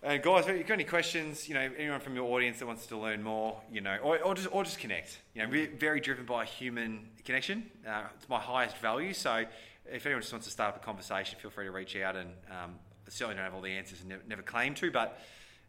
[0.00, 2.86] And guys, if you've got any questions, you know, anyone from your audience that wants
[2.86, 5.18] to learn more, you know, or, or just or just connect.
[5.34, 7.68] You know, re- very driven by human connection.
[7.86, 9.12] Uh, it's my highest value.
[9.12, 9.44] So
[9.90, 12.14] if anyone just wants to start up a conversation, feel free to reach out.
[12.14, 12.74] And um,
[13.06, 15.18] I certainly don't have all the answers and never, never claim to, but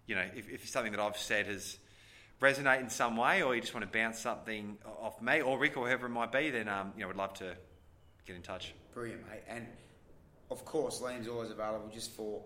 [0.05, 1.77] you know, if, if something that I've said has
[2.39, 5.75] resonate in some way, or you just want to bounce something off me or Rick
[5.75, 7.55] or whoever it might be, then um, you know, I'd love to
[8.27, 8.73] get in touch.
[8.93, 9.41] Brilliant, mate.
[9.47, 9.65] And
[10.51, 12.41] of course, Liam's always available just for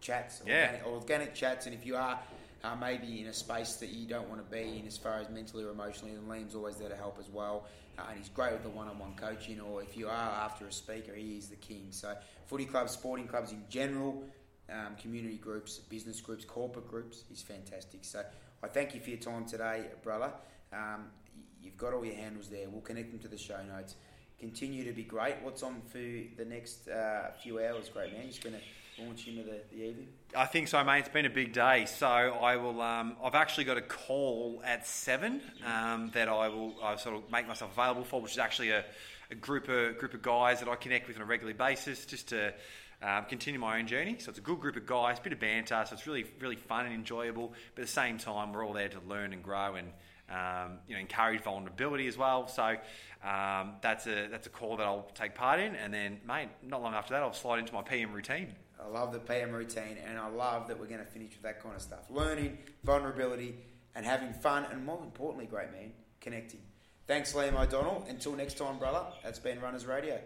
[0.00, 0.64] chats, Yeah.
[0.84, 1.66] organic, organic chats.
[1.66, 2.18] And if you are
[2.64, 5.28] uh, maybe in a space that you don't want to be in as far as
[5.30, 7.66] mentally or emotionally, then Liam's always there to help as well.
[7.98, 9.60] Uh, and he's great with the one-on-one coaching.
[9.60, 10.12] Or if you are
[10.44, 11.88] after a speaker, he is the king.
[11.90, 12.14] So
[12.46, 14.22] footy clubs, sporting clubs in general,
[14.70, 18.00] um, community groups, business groups, corporate groups, he's fantastic.
[18.04, 18.22] So
[18.62, 20.32] I thank you for your time today, brother.
[20.72, 21.06] Um,
[21.62, 22.68] you've got all your handles there.
[22.68, 23.94] We'll connect them to the show notes.
[24.38, 25.36] Continue to be great.
[25.42, 28.22] What's on for the next uh, few hours, great man?
[28.22, 28.60] You're just going to
[29.00, 30.08] launch into the, evening.
[30.36, 31.00] I think so, mate.
[31.00, 32.80] It's been a big day, so I will.
[32.80, 37.30] Um, I've actually got a call at seven um, that I will I sort of
[37.30, 38.84] make myself available for, which is actually a,
[39.30, 42.28] a group of group of guys that I connect with on a regular basis, just
[42.28, 42.52] to
[43.02, 44.16] um, continue my own journey.
[44.18, 46.86] So it's a good group of guys, bit of banter, so it's really really fun
[46.86, 47.54] and enjoyable.
[47.74, 49.88] But at the same time, we're all there to learn and grow and
[50.30, 52.48] um, you know encourage vulnerability as well.
[52.48, 52.76] So
[53.24, 56.82] um, that's a that's a call that I'll take part in, and then mate, not
[56.82, 58.54] long after that, I'll slide into my PM routine.
[58.82, 61.62] I love the PM routine, and I love that we're going to finish with that
[61.62, 62.10] kind of stuff.
[62.10, 63.56] Learning, vulnerability,
[63.94, 66.60] and having fun, and more importantly, great man, connecting.
[67.06, 68.06] Thanks, Liam O'Donnell.
[68.08, 70.20] Until next time, brother, that's been Runners Radio.